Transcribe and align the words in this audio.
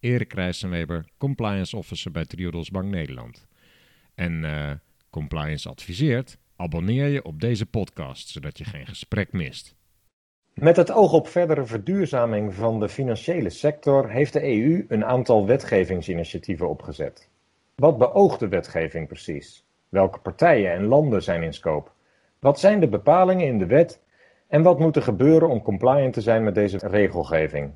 Erik 0.00 0.32
Rijssenweber, 0.32 1.04
compliance 1.18 1.76
officer 1.76 2.10
bij 2.10 2.24
Triodos 2.24 2.70
Bank 2.70 2.90
Nederland. 2.90 3.46
En 4.14 4.42
uh, 4.42 4.70
compliance 5.10 5.68
adviseert, 5.68 6.38
abonneer 6.56 7.06
je 7.06 7.24
op 7.24 7.40
deze 7.40 7.66
podcast, 7.66 8.28
zodat 8.28 8.58
je 8.58 8.64
geen 8.64 8.86
gesprek 8.86 9.32
mist. 9.32 9.74
Met 10.54 10.76
het 10.76 10.92
oog 10.92 11.12
op 11.12 11.28
verdere 11.28 11.64
verduurzaming 11.64 12.54
van 12.54 12.80
de 12.80 12.88
financiële 12.88 13.50
sector 13.50 14.10
heeft 14.10 14.32
de 14.32 14.42
EU 14.42 14.84
een 14.88 15.04
aantal 15.04 15.46
wetgevingsinitiatieven 15.46 16.68
opgezet. 16.68 17.28
Wat 17.74 17.98
beoogt 17.98 18.40
de 18.40 18.48
wetgeving 18.48 19.06
precies? 19.06 19.64
Welke 19.88 20.18
partijen 20.18 20.72
en 20.72 20.84
landen 20.84 21.22
zijn 21.22 21.42
in 21.42 21.54
scope? 21.54 21.90
Wat 22.38 22.60
zijn 22.60 22.80
de 22.80 22.88
bepalingen 22.88 23.46
in 23.46 23.58
de 23.58 23.66
wet 23.66 24.02
en 24.48 24.62
wat 24.62 24.78
moet 24.78 24.96
er 24.96 25.02
gebeuren 25.02 25.48
om 25.48 25.62
compliant 25.62 26.12
te 26.12 26.20
zijn 26.20 26.44
met 26.44 26.54
deze 26.54 26.78
regelgeving? 26.78 27.72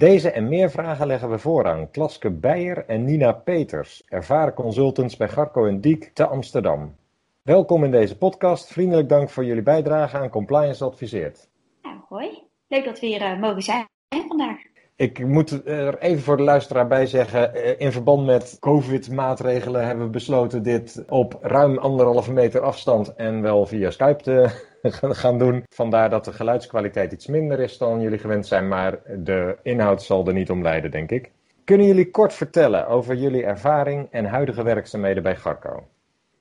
Deze 0.00 0.30
en 0.30 0.48
meer 0.48 0.70
vragen 0.70 1.06
leggen 1.06 1.30
we 1.30 1.38
voor 1.38 1.66
aan 1.66 1.90
Klaske 1.90 2.30
Beijer 2.30 2.86
en 2.86 3.04
Nina 3.04 3.32
Peters, 3.32 4.02
ervaren 4.06 4.54
consultants 4.54 5.16
bij 5.16 5.28
Garco 5.28 5.66
en 5.66 5.80
Diek 5.80 6.10
te 6.14 6.26
Amsterdam. 6.26 6.96
Welkom 7.42 7.84
in 7.84 7.90
deze 7.90 8.18
podcast. 8.18 8.72
Vriendelijk 8.72 9.08
dank 9.08 9.30
voor 9.30 9.44
jullie 9.44 9.62
bijdrage 9.62 10.16
aan 10.16 10.28
Compliance 10.28 10.84
Adviseert. 10.84 11.48
Nou, 11.82 11.96
hoi. 12.08 12.42
Leuk 12.68 12.84
dat 12.84 13.00
we 13.00 13.06
hier 13.06 13.20
uh, 13.20 13.40
mogen 13.40 13.62
zijn 13.62 13.86
vandaag. 14.08 14.69
Ik 15.00 15.26
moet 15.26 15.66
er 15.66 15.98
even 15.98 16.22
voor 16.22 16.36
de 16.36 16.42
luisteraar 16.42 16.86
bij 16.86 17.06
zeggen, 17.06 17.54
eh, 17.54 17.74
in 17.78 17.92
verband 17.92 18.26
met 18.26 18.56
COVID-maatregelen 18.60 19.86
hebben 19.86 20.04
we 20.04 20.10
besloten 20.10 20.62
dit 20.62 21.04
op 21.08 21.38
ruim 21.40 21.78
anderhalve 21.78 22.32
meter 22.32 22.60
afstand 22.60 23.14
en 23.14 23.42
wel 23.42 23.66
via 23.66 23.90
Skype 23.90 24.22
te 24.22 24.48
gaan 25.22 25.38
doen. 25.38 25.64
Vandaar 25.68 26.10
dat 26.10 26.24
de 26.24 26.32
geluidskwaliteit 26.32 27.12
iets 27.12 27.26
minder 27.26 27.60
is 27.60 27.78
dan 27.78 28.00
jullie 28.00 28.18
gewend 28.18 28.46
zijn, 28.46 28.68
maar 28.68 28.98
de 29.16 29.56
inhoud 29.62 30.02
zal 30.02 30.26
er 30.26 30.32
niet 30.32 30.50
om 30.50 30.62
leiden, 30.62 30.90
denk 30.90 31.10
ik. 31.10 31.30
Kunnen 31.64 31.86
jullie 31.86 32.10
kort 32.10 32.34
vertellen 32.34 32.88
over 32.88 33.14
jullie 33.14 33.44
ervaring 33.44 34.08
en 34.10 34.24
huidige 34.24 34.62
werkzaamheden 34.62 35.22
bij 35.22 35.36
Garco? 35.36 35.86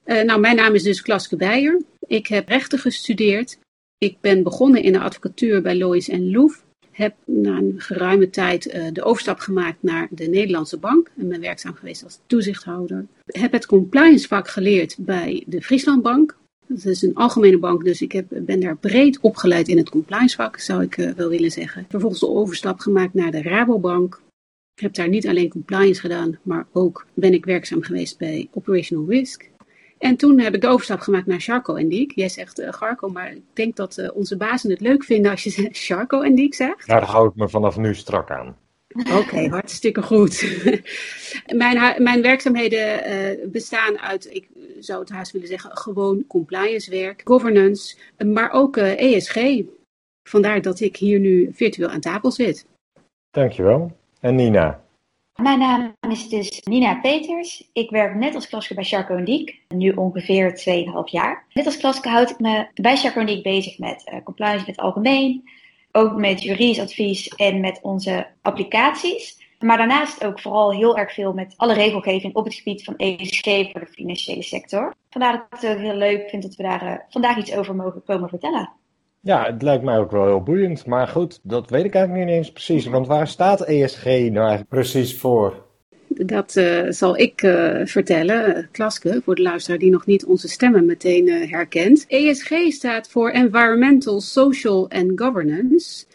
Uh, 0.06 0.24
nou, 0.24 0.40
mijn 0.40 0.56
naam 0.56 0.74
is 0.74 0.84
dus 0.84 1.02
Klaske 1.02 1.36
Beijer. 1.36 1.82
Ik 2.00 2.28
heb 2.28 2.50
rechten 2.50 2.80
gestudeerd. 2.80 3.60
Ik 3.98 4.18
ben 4.22 4.44
begonnen 4.44 4.84
in 4.84 4.92
de 4.92 5.00
advocatuur 5.00 5.62
bij 5.62 5.78
Lois 5.78 6.10
en 6.10 6.32
Loef 6.32 6.68
heb 7.00 7.16
na 7.26 7.58
een 7.58 7.74
geruime 7.78 8.30
tijd 8.30 8.68
uh, 8.68 8.88
de 8.94 9.04
overstap 9.04 9.40
gemaakt 9.40 9.84
naar 9.84 10.08
de 10.12 10.28
Nederlandse 10.28 10.78
bank 10.78 11.12
en 11.18 11.28
ben 11.28 11.42
werkzaam 11.42 11.74
geweest 11.74 12.04
als 12.04 12.20
toezichthouder. 12.26 13.06
Heb 13.26 13.52
het 13.52 13.66
compliance 13.66 14.28
vak 14.28 14.48
geleerd 14.48 14.96
bij 15.00 15.44
de 15.48 15.62
Frieslandbank. 15.62 16.38
Dat 16.68 16.86
is 16.86 17.02
een 17.02 17.16
algemene 17.16 17.58
bank, 17.58 17.84
dus 17.84 18.02
ik 18.02 18.12
heb, 18.12 18.26
ben 18.30 18.60
daar 18.60 18.78
breed 18.78 19.20
opgeleid 19.20 19.68
in 19.68 19.78
het 19.78 19.90
compliance 19.90 20.36
vak, 20.36 20.60
zou 20.60 20.84
ik 20.84 20.98
uh, 20.98 21.12
wel 21.12 21.30
willen 21.30 21.52
zeggen. 21.52 21.86
Vervolgens 21.90 22.22
de 22.22 22.28
overstap 22.28 22.80
gemaakt 22.80 23.14
naar 23.14 23.32
de 23.32 23.42
Rabobank. 23.42 24.22
Ik 24.74 24.82
heb 24.82 24.94
daar 24.94 25.10
niet 25.10 25.28
alleen 25.28 25.50
compliance 25.50 26.02
gedaan, 26.02 26.40
maar 26.42 26.68
ook 26.72 27.06
ben 27.14 27.34
ik 27.34 27.46
werkzaam 27.46 27.82
geweest 27.82 28.18
bij 28.18 28.48
operational 28.52 29.10
risk. 29.10 29.50
En 30.00 30.16
toen 30.16 30.40
heb 30.40 30.56
ik 30.56 30.62
de 30.62 30.68
overstap 30.68 31.00
gemaakt 31.00 31.26
naar 31.26 31.40
Charco 31.40 31.76
en 31.76 31.88
Diek. 31.88 32.12
Jij 32.16 32.30
zegt 32.30 32.60
uh, 32.60 32.74
Garco, 32.74 33.10
maar 33.10 33.32
ik 33.32 33.44
denk 33.54 33.76
dat 33.76 33.98
uh, 33.98 34.10
onze 34.14 34.38
bazen 34.38 34.70
het 34.70 34.80
leuk 34.80 35.04
vinden 35.04 35.32
als 35.32 35.44
je 35.44 35.70
Charco 35.88 36.22
en 36.22 36.36
Diek 36.36 36.54
zegt. 36.54 36.88
Daar 36.88 37.04
hou 37.04 37.30
ik 37.30 37.36
me 37.36 37.50
vanaf 37.50 37.78
nu 37.78 37.96
strak 37.96 38.32
aan. 38.32 38.58
Oké, 38.90 39.16
okay, 39.16 39.48
hartstikke 39.58 40.02
goed. 40.02 40.62
mijn, 41.56 42.04
mijn 42.04 42.22
werkzaamheden 42.22 43.10
uh, 43.10 43.52
bestaan 43.52 44.00
uit, 44.00 44.34
ik 44.34 44.48
zou 44.80 45.00
het 45.00 45.10
haast 45.10 45.32
willen 45.32 45.48
zeggen, 45.48 45.78
gewoon 45.78 46.24
compliance 46.28 46.92
werk, 46.92 47.22
governance, 47.24 47.98
maar 48.26 48.52
ook 48.52 48.78
ESG. 48.78 49.62
Vandaar 50.30 50.62
dat 50.62 50.80
ik 50.80 50.96
hier 50.96 51.20
nu 51.20 51.50
virtueel 51.54 51.90
aan 51.90 52.00
tafel 52.00 52.32
zit. 52.32 52.66
Dankjewel. 53.32 53.98
En 54.20 54.36
Nina? 54.36 54.84
Mijn 55.42 55.60
naam 55.60 55.96
is 56.10 56.30
dus 56.30 56.62
Nina 56.64 57.00
Peters. 57.00 57.70
Ik 57.74 57.90
werk 57.90 58.16
net 58.16 58.36
als 58.36 58.48
Klaske 58.48 58.74
bij 58.74 58.84
Charco 58.84 59.24
Diek, 59.24 59.62
nu 59.68 59.92
ongeveer 59.92 60.52
2,5 60.52 61.12
jaar. 61.12 61.46
Net 61.54 61.66
als 61.66 61.78
Klaske 61.78 62.10
houd 62.10 62.30
ik 62.30 62.40
me 62.40 62.68
bij 62.74 62.98
Charco 62.98 63.24
Diek 63.24 63.44
bezig 63.44 63.78
met 63.78 64.12
uh, 64.14 64.24
compliance 64.24 64.66
met 64.66 64.76
het 64.76 64.86
algemeen, 64.86 65.50
ook 65.92 66.16
met 66.16 66.44
juridisch 66.44 66.80
advies 66.80 67.28
en 67.28 67.60
met 67.60 67.80
onze 67.82 68.28
applicaties. 68.42 69.48
Maar 69.60 69.78
daarnaast 69.78 70.26
ook 70.26 70.40
vooral 70.40 70.72
heel 70.72 70.98
erg 70.98 71.14
veel 71.14 71.34
met 71.34 71.54
alle 71.58 71.74
regelgeving 71.74 72.36
op 72.36 72.46
het 72.46 72.54
gebied 72.54 72.84
van 72.84 72.96
ESG 72.98 73.44
voor 73.44 73.80
de 73.80 73.92
financiële 73.92 74.44
sector. 74.44 74.96
Vandaar 75.10 75.32
dat 75.32 75.42
ik 75.42 75.68
het 75.68 75.78
ook 75.78 75.84
heel 75.84 75.98
leuk 75.98 76.30
vind 76.30 76.44
dat 76.44 76.56
we 76.56 76.64
daar 76.64 76.84
uh, 76.84 76.94
vandaag 77.10 77.38
iets 77.38 77.54
over 77.54 77.76
mogen 77.76 78.04
komen 78.04 78.30
vertellen. 78.30 78.72
Ja, 79.22 79.46
het 79.46 79.62
lijkt 79.62 79.84
mij 79.84 79.98
ook 79.98 80.12
wel 80.12 80.26
heel 80.26 80.44
boeiend. 80.44 80.86
Maar 80.86 81.08
goed, 81.08 81.40
dat 81.44 81.70
weet 81.70 81.86
ik 81.86 81.94
eigenlijk 81.94 82.26
niet 82.26 82.36
eens 82.36 82.52
precies. 82.52 82.86
Want 82.86 83.08
waar 83.08 83.28
staat 83.28 83.62
ESG 83.62 84.06
nou 84.06 84.38
eigenlijk 84.38 84.70
precies 84.70 85.18
voor? 85.18 85.68
Dat 86.08 86.56
uh, 86.56 86.86
zal 86.90 87.18
ik 87.18 87.42
uh, 87.42 87.86
vertellen, 87.86 88.70
Klaske, 88.72 89.22
voor 89.24 89.36
de 89.36 89.42
luisteraar 89.42 89.80
die 89.80 89.92
nog 89.92 90.06
niet 90.06 90.26
onze 90.26 90.48
stemmen 90.48 90.86
meteen 90.86 91.28
herkent. 91.50 92.06
ESG 92.08 92.54
staat 92.70 93.10
voor 93.10 93.30
Environmental, 93.30 94.22
Social 94.22 94.90
and 94.90 95.12
Governance. 95.16 96.06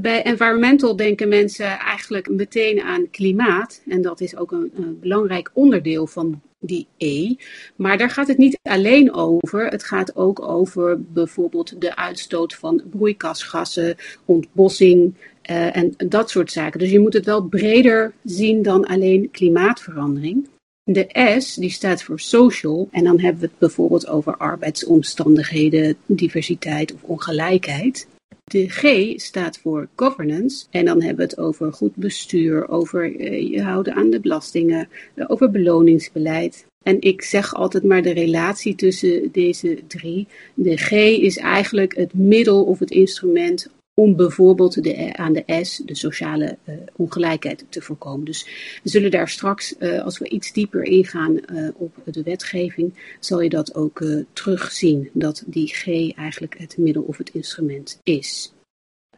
Bij 0.00 0.22
environmental 0.22 0.96
denken 0.96 1.28
mensen 1.28 1.78
eigenlijk 1.78 2.28
meteen 2.28 2.80
aan 2.80 3.10
klimaat. 3.10 3.82
En 3.88 4.02
dat 4.02 4.20
is 4.20 4.36
ook 4.36 4.52
een, 4.52 4.70
een 4.74 4.98
belangrijk 5.00 5.50
onderdeel 5.52 6.06
van 6.06 6.40
die 6.62 6.86
E. 6.96 7.34
Maar 7.76 7.98
daar 7.98 8.10
gaat 8.10 8.28
het 8.28 8.38
niet 8.38 8.58
alleen 8.62 9.14
over. 9.14 9.66
Het 9.66 9.84
gaat 9.84 10.16
ook 10.16 10.40
over 10.40 11.02
bijvoorbeeld 11.02 11.80
de 11.80 11.96
uitstoot 11.96 12.54
van 12.54 12.82
broeikasgassen, 12.90 13.96
ontbossing 14.24 15.14
uh, 15.50 15.76
en 15.76 15.94
dat 15.96 16.30
soort 16.30 16.52
zaken. 16.52 16.78
Dus 16.78 16.90
je 16.90 17.00
moet 17.00 17.12
het 17.12 17.24
wel 17.24 17.42
breder 17.42 18.12
zien 18.24 18.62
dan 18.62 18.86
alleen 18.86 19.30
klimaatverandering. 19.30 20.48
De 20.84 21.36
S 21.38 21.54
die 21.54 21.70
staat 21.70 22.02
voor 22.02 22.20
social 22.20 22.88
en 22.90 23.04
dan 23.04 23.20
hebben 23.20 23.40
we 23.40 23.46
het 23.46 23.58
bijvoorbeeld 23.58 24.08
over 24.08 24.36
arbeidsomstandigheden, 24.36 25.96
diversiteit 26.06 26.92
of 26.92 27.02
ongelijkheid. 27.02 28.06
De 28.44 28.68
G 28.68 29.12
staat 29.20 29.58
voor 29.58 29.88
governance 29.96 30.66
en 30.70 30.84
dan 30.84 31.02
hebben 31.02 31.16
we 31.16 31.30
het 31.30 31.38
over 31.38 31.72
goed 31.72 31.96
bestuur, 31.96 32.68
over 32.68 33.20
uh, 33.20 33.50
je 33.50 33.62
houden 33.62 33.94
aan 33.94 34.10
de 34.10 34.20
belastingen, 34.20 34.88
uh, 35.14 35.24
over 35.28 35.50
beloningsbeleid. 35.50 36.66
En 36.82 37.00
ik 37.00 37.22
zeg 37.22 37.54
altijd 37.54 37.84
maar 37.84 38.02
de 38.02 38.12
relatie 38.12 38.74
tussen 38.74 39.32
deze 39.32 39.78
drie. 39.86 40.26
De 40.54 40.76
G 40.76 40.92
is 40.92 41.36
eigenlijk 41.36 41.96
het 41.96 42.14
middel 42.14 42.64
of 42.64 42.78
het 42.78 42.90
instrument 42.90 43.68
om 43.94 44.16
bijvoorbeeld 44.16 44.82
de, 44.82 45.16
aan 45.16 45.32
de 45.32 45.64
S, 45.64 45.82
de 45.84 45.94
sociale 45.94 46.58
uh, 46.64 46.74
ongelijkheid, 46.96 47.64
te 47.68 47.80
voorkomen. 47.80 48.24
Dus 48.24 48.46
we 48.82 48.88
zullen 48.88 49.10
daar 49.10 49.28
straks, 49.28 49.74
uh, 49.78 50.04
als 50.04 50.18
we 50.18 50.28
iets 50.28 50.52
dieper 50.52 50.82
ingaan 50.82 51.32
uh, 51.32 51.68
op 51.76 51.94
de 52.04 52.22
wetgeving, 52.22 53.16
zal 53.20 53.40
je 53.40 53.48
dat 53.48 53.74
ook 53.74 54.04
terugzien, 54.32 55.10
dat 55.12 55.42
die 55.46 55.68
G 55.68 55.86
eigenlijk 56.16 56.58
het 56.58 56.78
middel 56.78 57.02
of 57.02 57.18
het 57.18 57.30
instrument 57.34 57.98
is. 58.02 58.54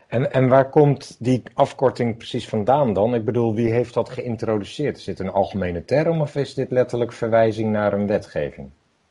En, 0.08 0.32
en 0.32 0.48
waar 0.48 0.70
komt 0.70 1.16
die 1.18 1.42
afkorting 1.54 2.16
precies 2.16 2.48
vandaan 2.48 2.92
dan? 2.92 3.14
Ik 3.14 3.24
bedoel, 3.24 3.54
wie 3.54 3.72
heeft 3.72 3.94
dat 3.94 4.08
geïntroduceerd? 4.08 4.96
Is 4.96 5.04
dit 5.04 5.18
een 5.18 5.30
algemene 5.30 5.84
term 5.84 6.20
of 6.20 6.36
is 6.36 6.54
dit 6.54 6.70
letterlijk 6.70 7.12
verwijzing 7.12 7.70
naar 7.70 7.92
een 7.92 8.06
wetgeving? 8.06 8.68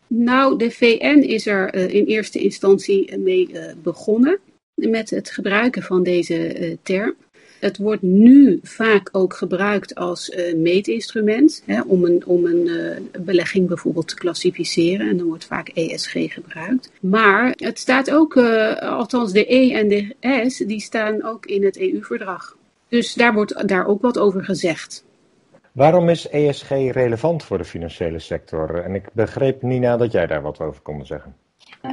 Nou, 0.07 0.57
de 0.57 0.71
VN 0.71 1.19
is 1.19 1.47
er 1.47 1.73
in 1.73 2.05
eerste 2.05 2.39
instantie 2.39 3.17
mee 3.17 3.49
begonnen 3.83 4.39
met 4.75 5.09
het 5.09 5.29
gebruiken 5.29 5.81
van 5.81 6.03
deze 6.03 6.59
uh, 6.59 6.75
term. 6.83 7.15
Het 7.59 7.77
wordt 7.77 8.01
nu 8.01 8.59
vaak 8.63 9.09
ook 9.11 9.33
gebruikt 9.33 9.95
als 9.95 10.29
uh, 10.29 10.55
meetinstrument 10.55 11.63
hè, 11.65 11.81
om 11.81 12.05
een, 12.05 12.25
om 12.25 12.45
een 12.45 12.67
uh, 12.67 13.21
belegging 13.21 13.67
bijvoorbeeld 13.67 14.07
te 14.07 14.15
klassificeren. 14.15 15.09
En 15.09 15.17
dan 15.17 15.27
wordt 15.27 15.45
vaak 15.45 15.69
ESG 15.69 16.33
gebruikt. 16.33 16.91
Maar 17.01 17.53
het 17.55 17.79
staat 17.79 18.11
ook, 18.11 18.37
althans 18.79 19.31
de 19.31 19.53
E 19.53 19.71
en 19.71 19.87
de 19.87 20.15
S, 20.47 20.57
die 20.57 20.81
staan 20.81 21.23
ook 21.23 21.45
in 21.45 21.63
het 21.63 21.77
EU-verdrag. 21.77 22.57
Dus 22.87 23.13
daar 23.13 23.33
wordt 23.33 23.67
daar 23.67 23.87
ook 23.87 24.01
wat 24.01 24.17
over 24.17 24.43
gezegd. 24.43 25.03
Waarom 25.71 26.09
is 26.09 26.29
ESG 26.29 26.69
relevant 26.69 27.43
voor 27.43 27.57
de 27.57 27.63
financiële 27.63 28.19
sector? 28.19 28.83
En 28.83 28.95
ik 28.95 29.09
begreep, 29.13 29.61
Nina, 29.61 29.97
dat 29.97 30.11
jij 30.11 30.27
daar 30.27 30.41
wat 30.41 30.59
over 30.59 30.81
kon 30.81 31.05
zeggen. 31.05 31.35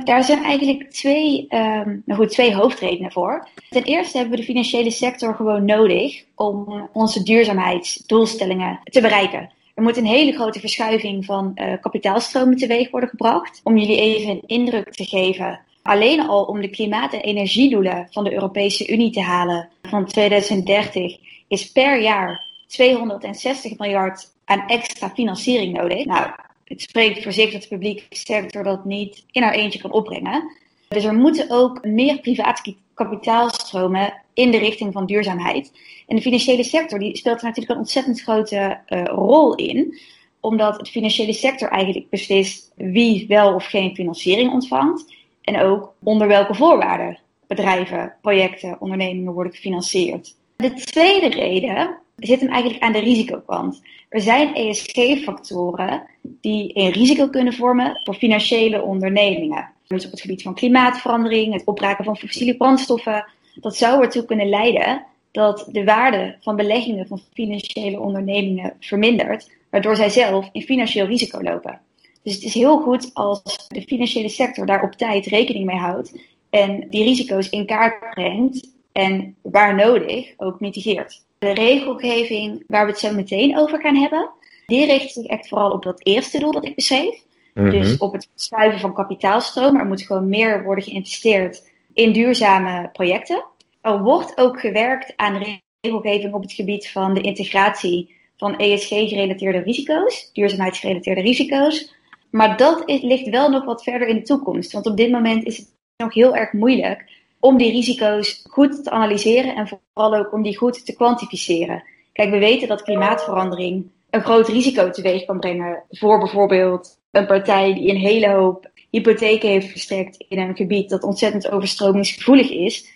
Daar 0.04 0.25
zijn 0.25 0.44
eigenlijk 0.44 0.90
twee, 0.90 1.46
um, 1.48 2.02
nou 2.06 2.20
goed, 2.20 2.31
twee 2.31 2.54
hoofdredenen 2.54 3.12
voor. 3.12 3.48
Ten 3.69 3.82
eerste 3.82 4.16
hebben 4.16 4.34
we 4.34 4.40
de 4.40 4.48
financiële 4.48 4.90
sector 4.90 5.34
gewoon 5.34 5.64
nodig 5.64 6.25
om 6.34 6.88
onze 6.92 7.22
duurzaamheidsdoelstellingen 7.22 8.81
te 8.84 9.00
bereiken. 9.00 9.50
Er 9.75 9.82
moet 9.82 9.96
een 9.96 10.06
hele 10.06 10.32
grote 10.32 10.60
verschuiving 10.60 11.25
van 11.25 11.52
uh, 11.54 11.72
kapitaalstromen 11.81 12.56
teweeg 12.56 12.90
worden 12.90 13.08
gebracht. 13.08 13.60
Om 13.64 13.76
jullie 13.76 14.00
even 14.00 14.31
een 14.31 14.42
indruk 14.46 14.92
te 14.92 15.04
geven. 15.04 15.60
Alleen 15.82 16.20
al 16.20 16.44
om 16.44 16.60
de 16.60 16.70
klimaat- 16.70 17.12
en 17.12 17.20
energiedoelen 17.20 18.08
van 18.10 18.25
de 18.25 18.32
Europese 18.32 18.88
Unie 18.88 19.10
te 19.10 19.22
halen 19.22 19.69
van 19.82 20.06
2030 20.06 21.19
is 21.48 21.72
per 21.72 22.00
jaar 22.00 22.43
260 22.66 23.78
miljard 23.78 24.32
aan 24.44 24.66
extra 24.66 25.10
financiering 25.10 25.76
nodig. 25.76 26.04
Nou, 26.04 26.31
het 26.70 26.81
spreekt 26.81 27.22
voor 27.22 27.32
zich 27.32 27.52
dat 27.52 27.62
de 27.62 27.69
publieke 27.69 28.02
sector 28.08 28.62
dat 28.62 28.84
niet 28.84 29.25
in 29.31 29.43
haar 29.43 29.55
eentje 29.55 29.81
kan 29.81 29.93
opbrengen. 29.93 30.56
Dus 30.88 31.05
er 31.05 31.14
moeten 31.14 31.50
ook 31.50 31.84
meer 31.84 32.20
private 32.20 32.76
kapitaalstromen 32.94 34.22
in 34.34 34.50
de 34.50 34.58
richting 34.58 34.93
van 34.93 35.06
duurzaamheid. 35.06 35.72
En 36.06 36.17
de 36.17 36.22
financiële 36.22 36.64
sector 36.64 36.99
die 36.99 37.17
speelt 37.17 37.38
er 37.38 37.44
natuurlijk 37.44 37.72
een 37.72 37.78
ontzettend 37.78 38.22
grote 38.22 38.81
uh, 38.88 39.05
rol 39.05 39.55
in, 39.55 39.99
omdat 40.40 40.78
de 40.78 40.90
financiële 40.90 41.32
sector 41.32 41.69
eigenlijk 41.69 42.11
beslist 42.11 42.72
wie 42.76 43.26
wel 43.28 43.55
of 43.55 43.67
geen 43.67 43.94
financiering 43.94 44.52
ontvangt 44.52 45.14
en 45.43 45.61
ook 45.61 45.94
onder 46.02 46.28
welke 46.28 46.55
voorwaarden 46.55 47.19
bedrijven, 47.46 48.14
projecten, 48.20 48.81
ondernemingen 48.81 49.32
worden 49.32 49.52
gefinancierd. 49.52 50.37
De 50.56 50.75
tweede 50.75 51.28
reden 51.28 52.00
zit 52.20 52.40
hem 52.40 52.49
eigenlijk 52.49 52.82
aan 52.82 52.93
de 52.93 52.99
risicokant. 52.99 53.82
Er 54.08 54.20
zijn 54.20 54.55
ESG-factoren 54.55 56.02
die 56.22 56.70
een 56.75 56.90
risico 56.90 57.28
kunnen 57.28 57.52
vormen 57.52 58.00
voor 58.05 58.14
financiële 58.14 58.82
ondernemingen. 58.82 59.72
Dus 59.87 60.05
op 60.05 60.11
het 60.11 60.20
gebied 60.20 60.43
van 60.43 60.55
klimaatverandering, 60.55 61.52
het 61.52 61.64
opraken 61.64 62.05
van 62.05 62.17
fossiele 62.17 62.56
brandstoffen. 62.56 63.25
Dat 63.55 63.76
zou 63.76 64.02
ertoe 64.02 64.25
kunnen 64.25 64.49
leiden 64.49 65.05
dat 65.31 65.69
de 65.72 65.84
waarde 65.84 66.37
van 66.40 66.56
beleggingen 66.56 67.06
van 67.06 67.20
financiële 67.32 68.00
ondernemingen 68.00 68.76
vermindert, 68.81 69.50
waardoor 69.70 69.96
zij 69.96 70.08
zelf 70.08 70.49
in 70.52 70.62
financieel 70.62 71.06
risico 71.06 71.43
lopen. 71.43 71.81
Dus 72.22 72.34
het 72.34 72.43
is 72.43 72.55
heel 72.55 72.81
goed 72.81 73.11
als 73.14 73.69
de 73.69 73.82
financiële 73.82 74.28
sector 74.28 74.67
daar 74.67 74.82
op 74.82 74.93
tijd 74.93 75.26
rekening 75.26 75.64
mee 75.64 75.76
houdt 75.76 76.12
en 76.50 76.87
die 76.88 77.05
risico's 77.05 77.49
in 77.49 77.67
kaart 77.67 78.11
brengt 78.11 78.69
en 78.93 79.37
waar 79.43 79.75
nodig 79.75 80.32
ook 80.37 80.61
mitigeert. 80.61 81.25
De 81.40 81.54
regelgeving 81.54 82.64
waar 82.66 82.84
we 82.84 82.90
het 82.90 83.00
zo 83.00 83.12
meteen 83.12 83.58
over 83.58 83.81
gaan 83.81 83.96
hebben, 83.96 84.31
die 84.66 84.87
richt 84.87 85.12
zich 85.12 85.26
echt 85.26 85.48
vooral 85.48 85.70
op 85.70 85.82
dat 85.82 86.04
eerste 86.04 86.38
doel 86.38 86.52
dat 86.52 86.64
ik 86.64 86.75
beschreef. 86.75 87.22
Mhm. 87.54 87.70
Dus 87.70 87.98
op 87.98 88.12
het 88.12 88.28
schuiven 88.34 88.81
van 88.81 88.94
kapitaalstroom. 88.94 89.76
Er 89.76 89.87
moet 89.87 90.02
gewoon 90.02 90.28
meer 90.28 90.64
worden 90.64 90.84
geïnvesteerd 90.84 91.70
in 91.92 92.12
duurzame 92.12 92.88
projecten. 92.92 93.44
Er 93.81 94.02
wordt 94.02 94.38
ook 94.38 94.60
gewerkt 94.60 95.12
aan 95.16 95.60
regelgeving 95.82 96.34
op 96.34 96.42
het 96.42 96.52
gebied 96.52 96.90
van 96.90 97.14
de 97.14 97.20
integratie 97.20 98.14
van 98.36 98.56
ESG-gerelateerde 98.56 99.58
risico's, 99.58 100.31
duurzaamheidsgerelateerde 100.32 101.20
risico's. 101.20 101.94
Maar 102.31 102.56
dat 102.56 102.82
is, 102.88 103.00
ligt 103.02 103.28
wel 103.28 103.50
nog 103.50 103.64
wat 103.64 103.82
verder 103.82 104.08
in 104.08 104.16
de 104.16 104.22
toekomst. 104.22 104.72
Want 104.72 104.86
op 104.86 104.96
dit 104.96 105.10
moment 105.10 105.44
is 105.44 105.56
het 105.56 105.69
nog 105.96 106.14
heel 106.14 106.36
erg 106.36 106.52
moeilijk 106.52 107.04
om 107.40 107.58
die 107.58 107.72
risico's 107.72 108.44
goed 108.48 108.84
te 108.84 108.90
analyseren 108.90 109.54
en 109.54 109.69
vooral 109.69 110.14
ook 110.14 110.32
om 110.32 110.42
die 110.42 110.56
goed 110.56 110.84
te 110.87 110.94
kwantificeren. 110.94 111.82
Kijk, 112.12 112.31
we 112.31 112.38
weten 112.38 112.69
dat 112.69 112.82
klimaatverandering 112.82 113.90
een 114.10 114.22
groot 114.22 114.48
risico 114.48 114.90
teweeg 114.90 115.25
kan 115.25 115.40
brengen 115.40 115.82
voor 115.90 116.19
bijvoorbeeld 116.19 116.98
een 117.10 117.26
partij 117.26 117.75
die 117.75 117.90
een 117.90 117.96
hele 117.96 118.28
hoop 118.28 118.70
hypotheken 118.90 119.48
heeft 119.48 119.70
verstrekt 119.70 120.25
in 120.28 120.38
een 120.38 120.56
gebied 120.56 120.90
dat 120.90 121.02
ontzettend 121.02 121.50
overstromingsgevoelig 121.50 122.50
is. 122.50 122.92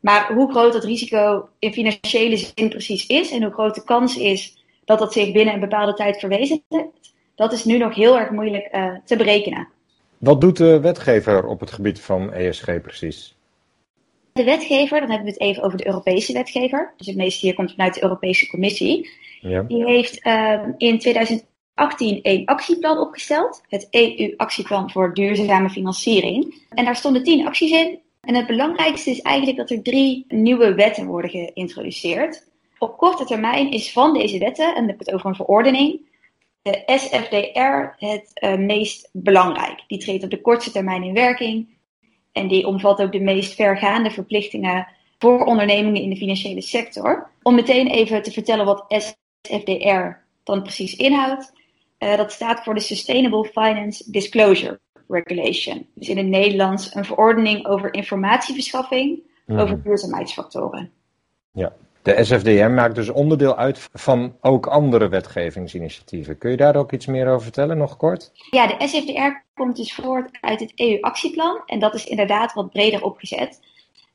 Maar 0.00 0.32
hoe 0.32 0.50
groot 0.50 0.72
dat 0.72 0.84
risico 0.84 1.48
in 1.58 1.72
financiële 1.72 2.36
zin 2.36 2.68
precies 2.68 3.06
is 3.06 3.30
en 3.30 3.42
hoe 3.42 3.52
groot 3.52 3.74
de 3.74 3.84
kans 3.84 4.16
is 4.16 4.64
dat 4.84 4.98
dat 4.98 5.12
zich 5.12 5.32
binnen 5.32 5.54
een 5.54 5.60
bepaalde 5.60 5.94
tijd 5.94 6.18
verwezenlijkt, 6.18 7.14
dat 7.34 7.52
is 7.52 7.64
nu 7.64 7.78
nog 7.78 7.94
heel 7.94 8.18
erg 8.18 8.30
moeilijk 8.30 8.68
uh, 8.72 8.94
te 9.04 9.16
berekenen. 9.16 9.68
Wat 10.18 10.40
doet 10.40 10.56
de 10.56 10.80
wetgever 10.80 11.46
op 11.46 11.60
het 11.60 11.70
gebied 11.70 12.00
van 12.00 12.32
ESG 12.32 12.80
precies? 12.82 13.36
De 14.38 14.44
wetgever, 14.44 15.00
dan 15.00 15.10
hebben 15.10 15.26
we 15.26 15.32
het 15.32 15.40
even 15.40 15.62
over 15.62 15.78
de 15.78 15.86
Europese 15.86 16.32
wetgever. 16.32 16.94
Dus 16.96 17.06
het 17.06 17.16
meeste 17.16 17.46
hier 17.46 17.54
komt 17.54 17.70
vanuit 17.70 17.94
de 17.94 18.02
Europese 18.02 18.48
Commissie. 18.48 19.10
Ja. 19.40 19.62
Die 19.62 19.84
heeft 19.84 20.26
uh, 20.26 20.60
in 20.76 20.98
2018 20.98 22.18
een 22.22 22.46
actieplan 22.46 22.98
opgesteld. 22.98 23.62
Het 23.68 23.86
EU-actieplan 23.90 24.90
voor 24.90 25.14
duurzame 25.14 25.70
financiering. 25.70 26.66
En 26.70 26.84
daar 26.84 26.96
stonden 26.96 27.22
tien 27.22 27.46
acties 27.46 27.70
in. 27.70 27.98
En 28.20 28.34
het 28.34 28.46
belangrijkste 28.46 29.10
is 29.10 29.20
eigenlijk 29.20 29.56
dat 29.56 29.70
er 29.70 29.82
drie 29.82 30.24
nieuwe 30.28 30.74
wetten 30.74 31.06
worden 31.06 31.30
geïntroduceerd. 31.30 32.48
Op 32.78 32.96
korte 32.96 33.24
termijn 33.24 33.70
is 33.70 33.92
van 33.92 34.12
deze 34.12 34.38
wetten, 34.38 34.68
en 34.68 34.74
dan 34.74 34.86
heb 34.86 35.00
ik 35.00 35.06
het 35.06 35.14
over 35.14 35.28
een 35.28 35.34
verordening, 35.34 36.00
de 36.62 36.82
SFDR 36.86 38.06
het 38.06 38.30
uh, 38.44 38.56
meest 38.56 39.08
belangrijk. 39.12 39.84
Die 39.86 39.98
treedt 39.98 40.24
op 40.24 40.30
de 40.30 40.40
kortste 40.40 40.70
termijn 40.70 41.02
in 41.02 41.14
werking. 41.14 41.76
En 42.32 42.48
die 42.48 42.66
omvat 42.66 43.00
ook 43.00 43.12
de 43.12 43.20
meest 43.20 43.54
vergaande 43.54 44.10
verplichtingen 44.10 44.88
voor 45.18 45.44
ondernemingen 45.44 46.02
in 46.02 46.10
de 46.10 46.16
financiële 46.16 46.60
sector. 46.60 47.30
Om 47.42 47.54
meteen 47.54 47.86
even 47.86 48.22
te 48.22 48.30
vertellen 48.30 48.64
wat 48.64 48.84
SFDR 48.88 50.26
dan 50.44 50.62
precies 50.62 50.96
inhoudt. 50.96 51.52
Uh, 51.98 52.16
dat 52.16 52.32
staat 52.32 52.62
voor 52.62 52.74
de 52.74 52.80
Sustainable 52.80 53.44
Finance 53.44 54.10
Disclosure 54.10 54.80
Regulation. 55.08 55.86
Dus 55.94 56.08
in 56.08 56.16
het 56.16 56.26
Nederlands 56.26 56.94
een 56.94 57.04
verordening 57.04 57.66
over 57.66 57.94
informatieverschaffing 57.94 59.22
mm. 59.46 59.58
over 59.58 59.82
duurzaamheidsfactoren. 59.82 60.92
Ja, 61.52 61.72
de 62.08 62.24
SFDR 62.24 62.70
maakt 62.70 62.94
dus 62.94 63.08
onderdeel 63.08 63.56
uit 63.56 63.88
van 63.92 64.36
ook 64.40 64.66
andere 64.66 65.08
wetgevingsinitiatieven. 65.08 66.38
Kun 66.38 66.50
je 66.50 66.56
daar 66.56 66.76
ook 66.76 66.92
iets 66.92 67.06
meer 67.06 67.28
over 67.28 67.42
vertellen, 67.42 67.78
nog 67.78 67.96
kort? 67.96 68.30
Ja, 68.50 68.66
de 68.66 68.88
SFDR 68.88 69.42
komt 69.54 69.76
dus 69.76 69.94
voort 69.94 70.38
uit 70.40 70.60
het 70.60 70.72
EU-actieplan. 70.74 71.62
En 71.66 71.78
dat 71.78 71.94
is 71.94 72.06
inderdaad 72.06 72.52
wat 72.52 72.70
breder 72.70 73.02
opgezet. 73.02 73.60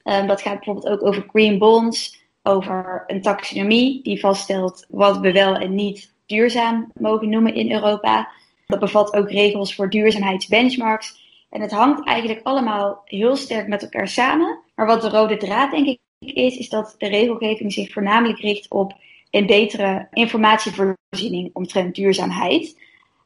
Um, 0.04 0.28
dat 0.28 0.42
gaat 0.42 0.54
bijvoorbeeld 0.56 0.88
ook 0.88 1.06
over 1.06 1.26
green 1.28 1.58
bonds, 1.58 2.24
over 2.44 3.04
een 3.08 3.22
taxonomie 3.22 4.04
die 4.04 4.20
vaststelt 4.20 4.86
wat 4.90 5.20
we 5.20 5.32
wel 5.32 5.56
en 5.56 5.76
niet 5.76 6.14
duurzaam 6.26 6.92
mogen 7.00 7.30
noemen 7.30 7.56
in 7.56 7.72
Europa. 7.72 8.32
Dat 8.68 8.80
bevat 8.80 9.14
ook 9.14 9.32
regels 9.32 9.76
voor 9.76 9.90
duurzaamheidsbenchmarks. 9.90 11.22
En 11.50 11.62
het 11.62 11.72
hangt 11.72 12.08
eigenlijk 12.08 12.40
allemaal 12.44 13.02
heel 13.06 13.36
sterk 13.36 13.68
met 13.68 13.82
elkaar 13.82 14.08
samen. 14.08 14.60
Maar 14.76 14.86
wat 14.86 15.02
de 15.02 15.10
rode 15.10 15.38
draad 15.38 15.72
denk 15.72 15.88
ik 15.88 16.00
is, 16.26 16.58
is 16.58 16.70
dat 16.70 16.96
de 16.98 17.08
regelgeving 17.08 17.74
zich 17.74 17.92
voornamelijk 17.92 18.40
richt 18.40 18.70
op 18.70 18.94
een 19.32 19.46
betere 19.46 20.08
informatievoorziening 20.12 21.50
omtrent 21.54 21.96
duurzaamheid 21.96 22.80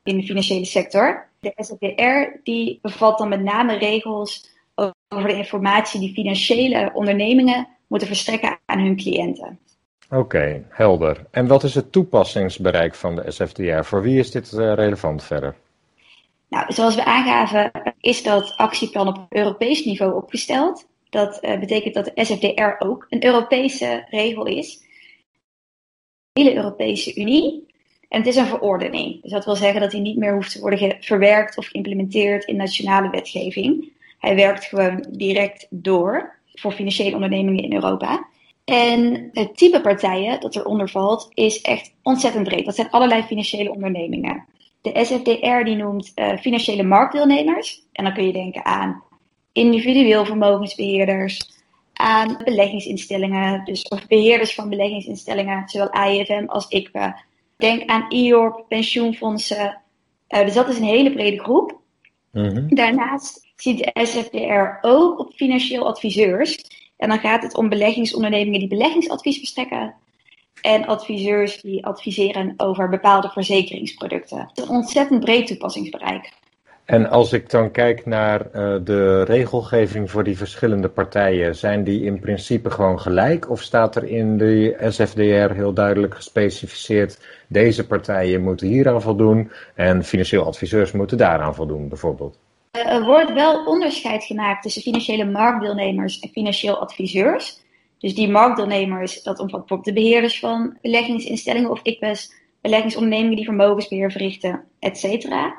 in 0.03 0.17
de 0.17 0.23
financiële 0.23 0.65
sector. 0.65 1.27
De 1.39 1.53
SFDR 1.55 2.39
die 2.43 2.79
bevat 2.81 3.17
dan 3.17 3.29
met 3.29 3.43
name 3.43 3.77
regels 3.77 4.55
over 5.15 5.27
de 5.27 5.35
informatie 5.35 5.99
die 5.99 6.13
financiële 6.13 6.91
ondernemingen 6.93 7.67
moeten 7.87 8.07
verstrekken 8.07 8.59
aan 8.65 8.79
hun 8.79 8.95
cliënten. 8.95 9.59
Oké, 10.09 10.65
helder. 10.69 11.25
En 11.31 11.47
wat 11.47 11.63
is 11.63 11.75
het 11.75 11.91
toepassingsbereik 11.91 12.95
van 12.95 13.15
de 13.15 13.31
SFDR? 13.31 13.83
Voor 13.83 14.01
wie 14.01 14.19
is 14.19 14.31
dit 14.31 14.53
eh, 14.53 14.73
relevant 14.73 15.23
verder? 15.23 15.55
Nou, 16.49 16.73
zoals 16.73 16.95
we 16.95 17.05
aangaven, 17.05 17.71
is 17.99 18.23
dat 18.23 18.53
actieplan 18.57 19.07
op 19.07 19.25
Europees 19.29 19.85
niveau 19.85 20.15
opgesteld. 20.15 20.87
Dat 21.09 21.43
uh, 21.43 21.59
betekent 21.59 21.93
dat 21.93 22.05
de 22.05 22.23
SFDR 22.25 22.85
ook 22.85 23.05
een 23.09 23.25
Europese 23.25 24.05
regel 24.09 24.45
is. 24.45 24.79
De 26.33 26.41
hele 26.41 26.55
Europese 26.55 27.15
Unie. 27.15 27.65
En 28.09 28.17
het 28.19 28.27
is 28.27 28.35
een 28.35 28.45
verordening. 28.45 29.21
Dus 29.21 29.31
dat 29.31 29.45
wil 29.45 29.55
zeggen 29.55 29.81
dat 29.81 29.91
hij 29.91 30.01
niet 30.01 30.17
meer 30.17 30.33
hoeft 30.33 30.51
te 30.51 30.59
worden 30.59 30.97
verwerkt 30.99 31.57
of 31.57 31.65
geïmplementeerd 31.65 32.45
in 32.45 32.55
nationale 32.55 33.09
wetgeving. 33.09 33.91
Hij 34.19 34.35
werkt 34.35 34.65
gewoon 34.65 35.05
direct 35.09 35.67
door 35.69 36.35
voor 36.53 36.71
financiële 36.71 37.15
ondernemingen 37.15 37.63
in 37.63 37.73
Europa. 37.73 38.27
En 38.65 39.29
het 39.31 39.57
type 39.57 39.81
partijen 39.81 40.39
dat 40.39 40.55
eronder 40.55 40.89
valt 40.89 41.29
is 41.33 41.61
echt 41.61 41.93
ontzettend 42.03 42.43
breed. 42.43 42.65
Dat 42.65 42.75
zijn 42.75 42.89
allerlei 42.89 43.23
financiële 43.23 43.71
ondernemingen. 43.71 44.45
De 44.81 45.05
SFDR 45.05 45.63
die 45.63 45.75
noemt 45.75 46.11
uh, 46.15 46.37
financiële 46.37 46.83
marktdeelnemers. 46.83 47.83
En 47.91 48.03
dan 48.03 48.13
kun 48.13 48.25
je 48.25 48.33
denken 48.33 48.65
aan 48.65 49.03
individueel 49.57 50.25
vermogensbeheerders, 50.25 51.55
aan 51.93 52.41
beleggingsinstellingen, 52.43 53.65
dus 53.65 53.83
of 53.83 54.07
beheerders 54.07 54.53
van 54.55 54.69
beleggingsinstellingen, 54.69 55.69
zowel 55.69 55.89
AIFM 55.89 56.43
als 56.47 56.67
ICPE. 56.67 57.15
Denk 57.57 57.89
aan 57.89 58.05
IORP, 58.09 58.65
pensioenfondsen. 58.67 59.81
Uh, 60.29 60.45
dus 60.45 60.53
dat 60.53 60.69
is 60.69 60.77
een 60.77 60.83
hele 60.83 61.11
brede 61.11 61.39
groep. 61.39 61.79
Mhm. 62.31 62.75
Daarnaast 62.75 63.47
ziet 63.55 63.77
de 63.77 64.05
SFDR 64.05 64.87
ook 64.87 65.19
op 65.19 65.33
financieel 65.33 65.87
adviseurs. 65.87 66.65
En 66.97 67.09
dan 67.09 67.19
gaat 67.19 67.43
het 67.43 67.55
om 67.55 67.69
beleggingsondernemingen 67.69 68.59
die 68.59 68.69
beleggingsadvies 68.69 69.37
verstrekken. 69.37 69.95
En 70.61 70.85
adviseurs 70.85 71.61
die 71.61 71.85
adviseren 71.85 72.53
over 72.57 72.89
bepaalde 72.89 73.29
verzekeringsproducten. 73.29 74.39
Het 74.39 74.57
is 74.57 74.63
een 74.63 74.75
ontzettend 74.75 75.19
breed 75.19 75.47
toepassingsbereik. 75.47 76.31
En 76.87 77.09
als 77.09 77.33
ik 77.33 77.49
dan 77.49 77.71
kijk 77.71 78.05
naar 78.05 78.41
uh, 78.45 78.75
de 78.83 79.23
regelgeving 79.23 80.11
voor 80.11 80.23
die 80.23 80.37
verschillende 80.37 80.89
partijen, 80.89 81.55
zijn 81.55 81.83
die 81.83 82.03
in 82.03 82.19
principe 82.19 82.69
gewoon 82.69 82.99
gelijk? 82.99 83.49
Of 83.49 83.61
staat 83.61 83.95
er 83.95 84.03
in 84.03 84.37
de 84.37 84.77
SFDR 84.89 85.53
heel 85.53 85.73
duidelijk 85.73 86.15
gespecificeerd, 86.15 87.19
deze 87.47 87.87
partijen 87.87 88.43
moeten 88.43 88.67
hieraan 88.67 89.01
voldoen 89.01 89.51
en 89.75 90.03
financieel 90.03 90.45
adviseurs 90.45 90.91
moeten 90.91 91.17
daaraan 91.17 91.55
voldoen, 91.55 91.89
bijvoorbeeld? 91.89 92.39
Er 92.71 93.03
wordt 93.03 93.33
wel 93.33 93.65
onderscheid 93.65 94.23
gemaakt 94.23 94.61
tussen 94.61 94.81
financiële 94.81 95.25
marktdeelnemers 95.25 96.19
en 96.19 96.29
financieel 96.29 96.77
adviseurs. 96.77 97.59
Dus 97.99 98.15
die 98.15 98.29
marktdeelnemers, 98.29 99.23
dat 99.23 99.39
omvat 99.39 99.59
bijvoorbeeld 99.59 99.95
de 99.95 100.01
beheerders 100.01 100.39
van 100.39 100.77
beleggingsinstellingen 100.81 101.69
of 101.69 101.79
ICBES, 101.83 102.33
beleggingsondernemingen 102.61 103.35
die 103.35 103.45
vermogensbeheer 103.45 104.11
verrichten, 104.11 104.63
et 104.79 104.97
cetera. 104.97 105.55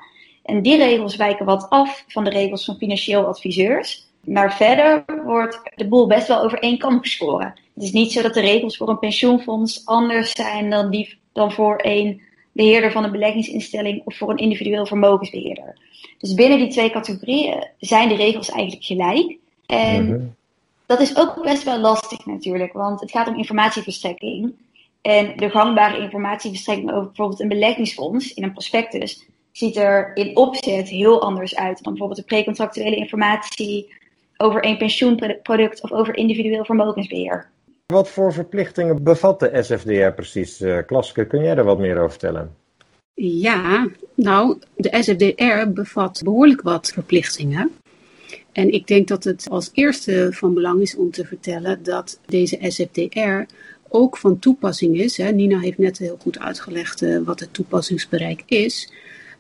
En 0.49 0.63
die 0.63 0.77
regels 0.77 1.17
wijken 1.17 1.47
wat 1.47 1.71
af 1.71 2.05
van 2.07 2.25
de 2.25 2.31
regels 2.31 2.65
van 2.65 2.77
financieel 2.77 3.27
adviseurs. 3.27 4.07
Maar 4.25 4.57
verder 4.57 5.05
wordt 5.25 5.61
de 5.75 5.89
boel 5.89 6.07
best 6.07 6.29
wel 6.29 6.43
over 6.43 6.59
één 6.59 6.79
kam 6.79 7.01
gescoren. 7.01 7.55
Het 7.75 7.83
is 7.83 7.93
niet 7.93 8.13
zo 8.13 8.23
dat 8.23 8.35
de 8.35 8.41
regels 8.41 8.77
voor 8.77 8.89
een 8.89 8.99
pensioenfonds 8.99 9.87
anders 9.87 10.31
zijn 10.31 10.71
dan, 10.71 10.91
die, 10.91 11.19
dan 11.33 11.53
voor 11.53 11.81
een 11.83 12.21
beheerder 12.53 12.93
van 12.93 13.05
een 13.05 13.11
beleggingsinstelling 13.11 14.03
of 14.05 14.17
voor 14.17 14.31
een 14.31 14.37
individueel 14.37 14.87
vermogensbeheerder. 14.87 15.79
Dus 16.19 16.35
binnen 16.35 16.59
die 16.59 16.69
twee 16.69 16.91
categorieën 16.91 17.67
zijn 17.79 18.09
de 18.09 18.17
regels 18.17 18.51
eigenlijk 18.51 18.85
gelijk. 18.85 19.37
En 19.67 20.09
mhm. 20.09 20.27
dat 20.87 21.01
is 21.01 21.17
ook 21.17 21.43
best 21.43 21.65
wel 21.65 21.79
lastig 21.79 22.27
natuurlijk, 22.27 22.73
want 22.73 23.01
het 23.01 23.11
gaat 23.11 23.29
om 23.29 23.37
informatieverstrekking. 23.37 24.53
En 25.03 25.37
de 25.37 25.51
gangbare 25.51 25.99
informatieverstrekking 25.99 26.91
over 26.91 27.07
bijvoorbeeld 27.07 27.41
een 27.41 27.49
beleggingsfonds 27.49 28.35
in 28.35 28.43
een 28.43 28.53
prospectus 28.53 29.27
ziet 29.59 29.77
er 29.77 30.11
in 30.15 30.37
opzet 30.37 30.89
heel 30.89 31.23
anders 31.23 31.57
uit 31.57 31.83
dan 31.83 31.93
bijvoorbeeld 31.93 32.21
de 32.21 32.35
precontractuele 32.35 32.97
informatie 32.97 33.95
over 34.37 34.65
een 34.65 34.77
pensioenproduct 34.77 35.83
of 35.83 35.93
over 35.93 36.17
individueel 36.17 36.65
vermogensbeheer. 36.65 37.49
Wat 37.87 38.09
voor 38.09 38.33
verplichtingen 38.33 39.03
bevat 39.03 39.41
de 39.41 39.63
SFDR 39.63 40.11
precies? 40.15 40.61
Uh, 40.61 40.79
Klaske, 40.87 41.27
kun 41.27 41.43
jij 41.43 41.55
daar 41.55 41.65
wat 41.65 41.79
meer 41.79 41.97
over 41.97 42.11
vertellen? 42.11 42.55
Ja, 43.15 43.89
nou, 44.15 44.59
de 44.77 44.97
SFDR 45.03 45.71
bevat 45.73 46.21
behoorlijk 46.25 46.63
wat 46.63 46.91
verplichtingen. 46.95 47.71
En 48.53 48.73
ik 48.73 48.87
denk 48.87 49.09
dat 49.09 49.25
het 49.25 49.47
als 49.51 49.71
eerste 49.73 50.29
van 50.31 50.55
belang 50.55 50.81
is 50.81 50.97
om 50.97 51.11
te 51.11 51.25
vertellen 51.25 51.83
dat 51.83 52.21
deze 52.27 52.59
SFDR 52.61 53.55
ook 53.89 54.17
van 54.17 54.39
toepassing 54.39 54.99
is. 54.99 55.17
Hè. 55.17 55.31
Nina 55.31 55.59
heeft 55.59 55.79
net 55.79 55.99
heel 55.99 56.19
goed 56.21 56.39
uitgelegd 56.39 57.03
uh, 57.03 57.19
wat 57.25 57.41
het 57.41 57.53
toepassingsbereik 57.53 58.43
is. 58.47 58.93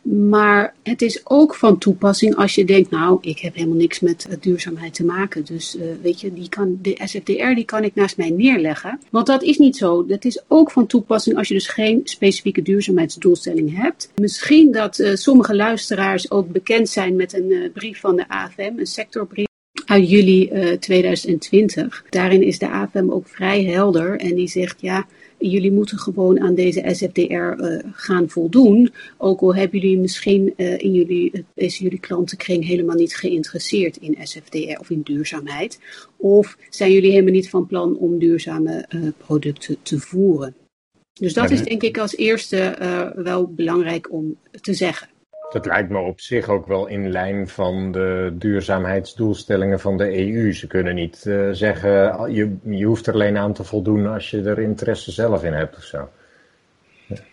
Maar 0.02 0.74
het 0.82 1.02
is 1.02 1.20
ook 1.24 1.54
van 1.54 1.78
toepassing 1.78 2.36
als 2.36 2.54
je 2.54 2.64
denkt, 2.64 2.90
nou, 2.90 3.18
ik 3.20 3.38
heb 3.38 3.54
helemaal 3.54 3.76
niks 3.76 4.00
met 4.00 4.26
uh, 4.30 4.36
duurzaamheid 4.40 4.94
te 4.94 5.04
maken. 5.04 5.44
Dus 5.44 5.76
uh, 5.76 5.82
weet 6.02 6.20
je, 6.20 6.32
die 6.32 6.48
kan, 6.48 6.78
de 6.82 6.98
SFDR 7.04 7.54
die 7.54 7.64
kan 7.64 7.84
ik 7.84 7.94
naast 7.94 8.16
mij 8.16 8.30
neerleggen. 8.30 9.00
Want 9.10 9.26
dat 9.26 9.42
is 9.42 9.58
niet 9.58 9.76
zo. 9.76 10.06
Dat 10.06 10.24
is 10.24 10.42
ook 10.48 10.70
van 10.70 10.86
toepassing 10.86 11.36
als 11.36 11.48
je 11.48 11.54
dus 11.54 11.68
geen 11.68 12.00
specifieke 12.04 12.62
duurzaamheidsdoelstelling 12.62 13.76
hebt. 13.82 14.10
Misschien 14.14 14.72
dat 14.72 14.98
uh, 14.98 15.14
sommige 15.14 15.56
luisteraars 15.56 16.30
ook 16.30 16.52
bekend 16.52 16.88
zijn 16.88 17.16
met 17.16 17.32
een 17.32 17.70
brief 17.74 18.00
van 18.00 18.16
de 18.16 18.28
AFM, 18.28 18.72
een 18.76 18.86
sectorbrief 18.86 19.47
uit 19.88 20.10
juli 20.10 20.50
uh, 20.52 20.72
2020. 20.72 22.04
Daarin 22.08 22.42
is 22.42 22.58
de 22.58 22.70
AFM 22.70 23.10
ook 23.10 23.28
vrij 23.28 23.64
helder 23.64 24.20
en 24.20 24.34
die 24.34 24.48
zegt 24.48 24.80
ja, 24.80 25.06
jullie 25.38 25.72
moeten 25.72 25.98
gewoon 25.98 26.40
aan 26.40 26.54
deze 26.54 26.84
SFDR 26.86 27.22
uh, 27.22 27.74
eh, 27.74 27.84
gaan 27.92 28.28
voldoen. 28.28 28.92
Ook 29.16 29.40
al 29.40 29.54
hebben 29.54 29.80
jullie 29.80 29.98
misschien 29.98 30.54
uh, 30.56 30.78
in 30.78 30.92
jullie, 30.92 31.44
is 31.54 31.78
jullie 31.78 32.00
klantenkring 32.00 32.66
helemaal 32.66 32.96
niet 32.96 33.16
geïnteresseerd 33.16 33.96
in 33.96 34.16
SFDR 34.22 34.78
of 34.80 34.90
in 34.90 35.00
duurzaamheid. 35.00 35.80
Of 36.16 36.56
zijn 36.70 36.92
jullie 36.92 37.10
helemaal 37.10 37.32
niet 37.32 37.50
van 37.50 37.66
plan 37.66 37.96
om 37.96 38.18
duurzame 38.18 38.88
producten 39.16 39.76
te 39.82 39.98
voeren. 39.98 40.54
Dus 41.12 41.32
dat 41.32 41.50
is 41.50 41.62
denk 41.62 41.82
ik 41.82 41.98
als 41.98 42.16
eerste 42.16 42.76
wel 43.16 43.46
belangrijk 43.46 44.12
om 44.12 44.36
te 44.60 44.74
zeggen. 44.74 45.08
Dat 45.48 45.66
lijkt 45.66 45.90
me 45.90 45.98
op 45.98 46.20
zich 46.20 46.48
ook 46.48 46.66
wel 46.66 46.86
in 46.86 47.10
lijn 47.10 47.48
van 47.48 47.92
de 47.92 48.34
duurzaamheidsdoelstellingen 48.38 49.80
van 49.80 49.96
de 49.96 50.18
EU. 50.18 50.52
Ze 50.52 50.66
kunnen 50.66 50.94
niet 50.94 51.24
uh, 51.26 51.48
zeggen, 51.52 52.32
je, 52.32 52.56
je 52.62 52.84
hoeft 52.84 53.06
er 53.06 53.14
alleen 53.14 53.36
aan 53.36 53.52
te 53.52 53.64
voldoen 53.64 54.06
als 54.06 54.30
je 54.30 54.42
er 54.42 54.58
interesse 54.58 55.10
zelf 55.10 55.44
in 55.44 55.52
hebt 55.52 55.76
of 55.76 55.82
zo. 55.82 56.08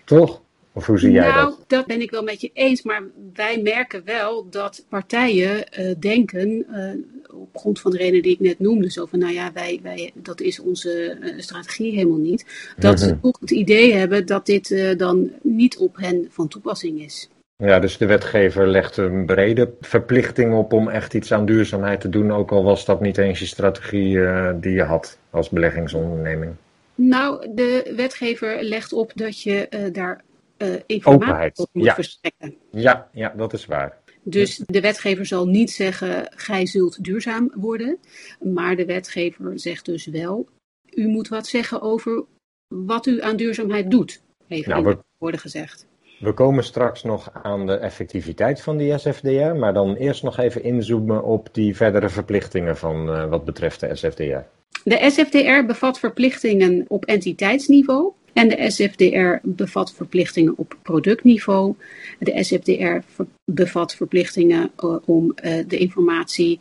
Toch? 0.05 0.41
Of 0.73 0.85
hoe 0.85 0.99
zie 0.99 1.11
jij 1.11 1.27
nou, 1.27 1.49
dat? 1.49 1.63
dat 1.67 1.85
ben 1.85 2.01
ik 2.01 2.11
wel 2.11 2.23
met 2.23 2.41
je 2.41 2.49
eens, 2.53 2.83
maar 2.83 3.03
wij 3.33 3.61
merken 3.61 4.03
wel 4.05 4.49
dat 4.49 4.85
partijen 4.89 5.65
uh, 5.79 5.95
denken, 5.99 6.65
uh, 6.71 7.39
op 7.39 7.57
grond 7.57 7.79
van 7.79 7.91
de 7.91 7.97
reden 7.97 8.21
die 8.21 8.31
ik 8.31 8.39
net 8.39 8.59
noemde, 8.59 8.91
zo 8.91 9.05
van 9.05 9.19
nou 9.19 9.33
ja, 9.33 9.51
wij, 9.53 9.79
wij, 9.83 10.11
dat 10.13 10.41
is 10.41 10.59
onze 10.59 11.17
uh, 11.21 11.39
strategie 11.39 11.95
helemaal 11.95 12.17
niet, 12.17 12.73
dat 12.77 12.99
ze 12.99 13.17
ook 13.21 13.37
het 13.39 13.51
idee 13.51 13.93
hebben 13.93 14.25
dat 14.25 14.45
dit 14.45 14.95
dan 14.97 15.31
niet 15.41 15.77
op 15.77 15.97
hen 15.97 16.27
van 16.29 16.47
toepassing 16.47 17.01
is. 17.01 17.29
Ja, 17.57 17.79
dus 17.79 17.97
de 17.97 18.05
wetgever 18.05 18.67
legt 18.67 18.97
een 18.97 19.25
brede 19.25 19.73
verplichting 19.81 20.53
op 20.53 20.73
om 20.73 20.89
echt 20.89 21.13
iets 21.13 21.31
aan 21.31 21.45
duurzaamheid 21.45 22.01
te 22.01 22.09
doen, 22.09 22.31
ook 22.31 22.51
al 22.51 22.63
was 22.63 22.85
dat 22.85 23.01
niet 23.01 23.17
eens 23.17 23.39
je 23.39 23.45
strategie 23.45 24.15
uh, 24.15 24.51
die 24.55 24.73
je 24.73 24.83
had 24.83 25.17
als 25.29 25.49
beleggingsonderneming. 25.49 26.55
Nou, 26.95 27.53
de 27.53 27.93
wetgever 27.95 28.63
legt 28.63 28.93
op 28.93 29.11
dat 29.15 29.41
je 29.41 29.67
uh, 29.69 29.93
daar 29.93 30.23
uh, 30.57 30.67
informatie 30.85 31.27
Openheid. 31.27 31.59
op 31.59 31.69
moet 31.71 31.85
ja. 31.85 31.93
verstrekken. 31.93 32.55
Ja, 32.71 33.09
ja, 33.11 33.33
dat 33.37 33.53
is 33.53 33.65
waar. 33.65 33.97
Dus 34.23 34.61
de 34.65 34.81
wetgever 34.81 35.25
zal 35.25 35.47
niet 35.47 35.71
zeggen, 35.71 36.31
gij 36.35 36.65
zult 36.65 37.03
duurzaam 37.03 37.51
worden. 37.53 37.97
Maar 38.39 38.75
de 38.75 38.85
wetgever 38.85 39.59
zegt 39.59 39.85
dus 39.85 40.05
wel, 40.05 40.47
u 40.89 41.07
moet 41.07 41.27
wat 41.27 41.47
zeggen 41.47 41.81
over 41.81 42.23
wat 42.67 43.05
u 43.05 43.21
aan 43.21 43.35
duurzaamheid 43.35 43.91
doet. 43.91 44.21
Even 44.47 44.71
nou, 44.71 44.89
in 44.89 45.01
woorden 45.17 45.39
gezegd. 45.39 45.87
We 46.19 46.33
komen 46.33 46.63
straks 46.63 47.03
nog 47.03 47.29
aan 47.43 47.65
de 47.65 47.73
effectiviteit 47.73 48.61
van 48.61 48.77
die 48.77 48.97
SFDR, 48.97 49.55
maar 49.55 49.73
dan 49.73 49.95
eerst 49.95 50.23
nog 50.23 50.37
even 50.37 50.63
inzoomen 50.63 51.23
op 51.23 51.49
die 51.51 51.75
verdere 51.75 52.09
verplichtingen 52.09 52.77
van 52.77 53.09
uh, 53.09 53.29
wat 53.29 53.45
betreft 53.45 53.79
de 53.79 53.95
SFDR. 53.95 54.43
De 54.83 55.09
SFDR 55.09 55.65
bevat 55.65 55.99
verplichtingen 55.99 56.85
op 56.87 57.05
entiteitsniveau 57.05 58.11
en 58.33 58.49
de 58.49 58.71
SFDR 58.71 59.37
bevat 59.43 59.93
verplichtingen 59.93 60.53
op 60.57 60.77
productniveau. 60.81 61.75
De 62.19 62.43
SFDR 62.43 63.23
bevat 63.51 63.95
verplichtingen 63.95 64.71
uh, 64.83 64.95
om 65.05 65.33
uh, 65.43 65.63
de 65.67 65.77
informatie 65.77 66.59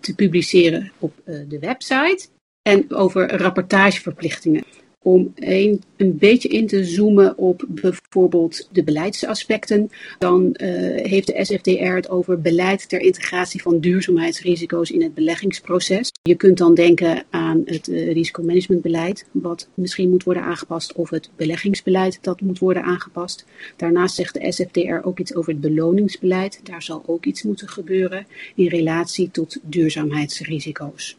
te 0.00 0.14
publiceren 0.14 0.92
op 0.98 1.12
de 1.24 1.58
website 1.60 2.26
en 2.62 2.94
over 2.94 3.36
rapportageverplichtingen 3.36 4.64
om 5.02 5.32
een, 5.34 5.82
een 5.96 6.16
beetje 6.18 6.48
in 6.48 6.66
te 6.66 6.84
zoomen 6.84 7.38
op 7.38 7.64
bijvoorbeeld 7.68 8.68
de 8.72 8.84
beleidsaspecten. 8.84 9.90
Dan 10.18 10.42
uh, 10.42 10.68
heeft 11.06 11.26
de 11.26 11.44
SFDR 11.44 11.94
het 11.94 12.10
over 12.10 12.40
beleid 12.40 12.88
ter 12.88 13.00
integratie 13.00 13.62
van 13.62 13.78
duurzaamheidsrisico's 13.78 14.90
in 14.90 15.02
het 15.02 15.14
beleggingsproces. 15.14 16.12
Je 16.22 16.34
kunt 16.34 16.58
dan 16.58 16.74
denken 16.74 17.24
aan 17.30 17.62
het 17.64 17.88
uh, 17.88 18.12
risicomanagementbeleid, 18.12 19.26
wat 19.30 19.68
misschien 19.74 20.10
moet 20.10 20.24
worden 20.24 20.42
aangepast, 20.42 20.92
of 20.92 21.10
het 21.10 21.30
beleggingsbeleid 21.36 22.18
dat 22.22 22.40
moet 22.40 22.58
worden 22.58 22.82
aangepast. 22.82 23.44
Daarnaast 23.76 24.14
zegt 24.14 24.34
de 24.34 24.52
SFDR 24.52 25.06
ook 25.06 25.18
iets 25.18 25.34
over 25.34 25.52
het 25.52 25.60
beloningsbeleid. 25.60 26.60
Daar 26.62 26.82
zal 26.82 27.02
ook 27.06 27.24
iets 27.24 27.42
moeten 27.42 27.68
gebeuren 27.68 28.26
in 28.54 28.66
relatie 28.66 29.30
tot 29.30 29.58
duurzaamheidsrisico's 29.62 31.18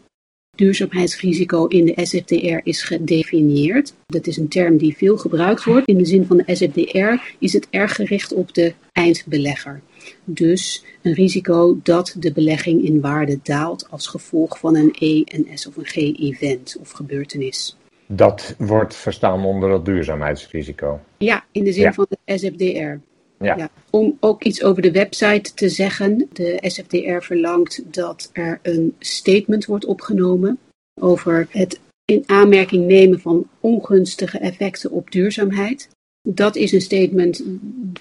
duurzaamheidsrisico 0.56 1.66
in 1.66 1.86
de 1.86 2.06
SFDR 2.06 2.60
is 2.64 2.84
gedefinieerd. 2.84 3.94
Dat 4.06 4.28
is 4.28 4.38
een 4.38 4.48
term 4.48 4.78
die 4.78 4.98
veel 4.98 5.18
gebruikt 5.18 5.64
wordt. 5.64 5.88
In 5.88 5.98
de 5.98 6.06
zin 6.06 6.26
van 6.26 6.38
de 6.38 6.56
SFDR 6.56 7.36
is 7.40 7.54
het 7.54 7.68
erg 7.70 7.96
gericht 7.96 8.34
op 8.34 8.54
de 8.54 8.74
eindbelegger. 8.92 9.82
Dus 10.24 10.86
een 11.02 11.14
risico 11.14 11.80
dat 11.84 12.16
de 12.20 12.32
belegging 12.32 12.84
in 12.84 13.02
waarde 13.02 13.40
daalt 13.44 13.88
als 13.90 14.08
gevolg 14.08 14.60
van 14.60 14.76
een 14.76 14.96
E, 15.00 15.22
een 15.26 15.48
S 15.54 15.68
of 15.68 15.78
een 15.78 15.86
G-event 15.86 16.78
of 16.80 16.92
gebeurtenis. 16.92 17.78
Dat 18.08 18.56
wordt 18.58 18.96
verstaan 18.96 19.46
onder 19.46 19.72
het 19.72 19.86
duurzaamheidsrisico. 19.86 21.00
Ja, 21.18 21.46
in 21.52 21.64
de 21.64 21.72
zin 21.72 21.84
ja. 21.84 21.94
van 21.94 22.08
de 22.10 22.38
SFDR. 22.38 23.11
Ja. 23.42 23.70
Om 23.90 24.18
ook 24.20 24.44
iets 24.44 24.64
over 24.64 24.82
de 24.82 24.92
website 24.92 25.54
te 25.54 25.70
zeggen. 25.70 26.30
De 26.34 26.58
SFDR 26.62 27.20
verlangt 27.20 27.94
dat 27.94 28.30
er 28.34 28.60
een 28.62 28.96
statement 29.00 29.66
wordt 29.66 29.86
opgenomen 29.86 30.60
over 31.02 31.48
het 31.50 31.80
in 32.06 32.24
aanmerking 32.26 32.88
nemen 32.88 33.20
van 33.20 33.48
ongunstige 33.60 34.38
effecten 34.38 34.92
op 34.92 35.12
duurzaamheid. 35.12 35.90
Dat 36.30 36.56
is 36.56 36.72
een 36.72 36.82
statement 36.82 37.44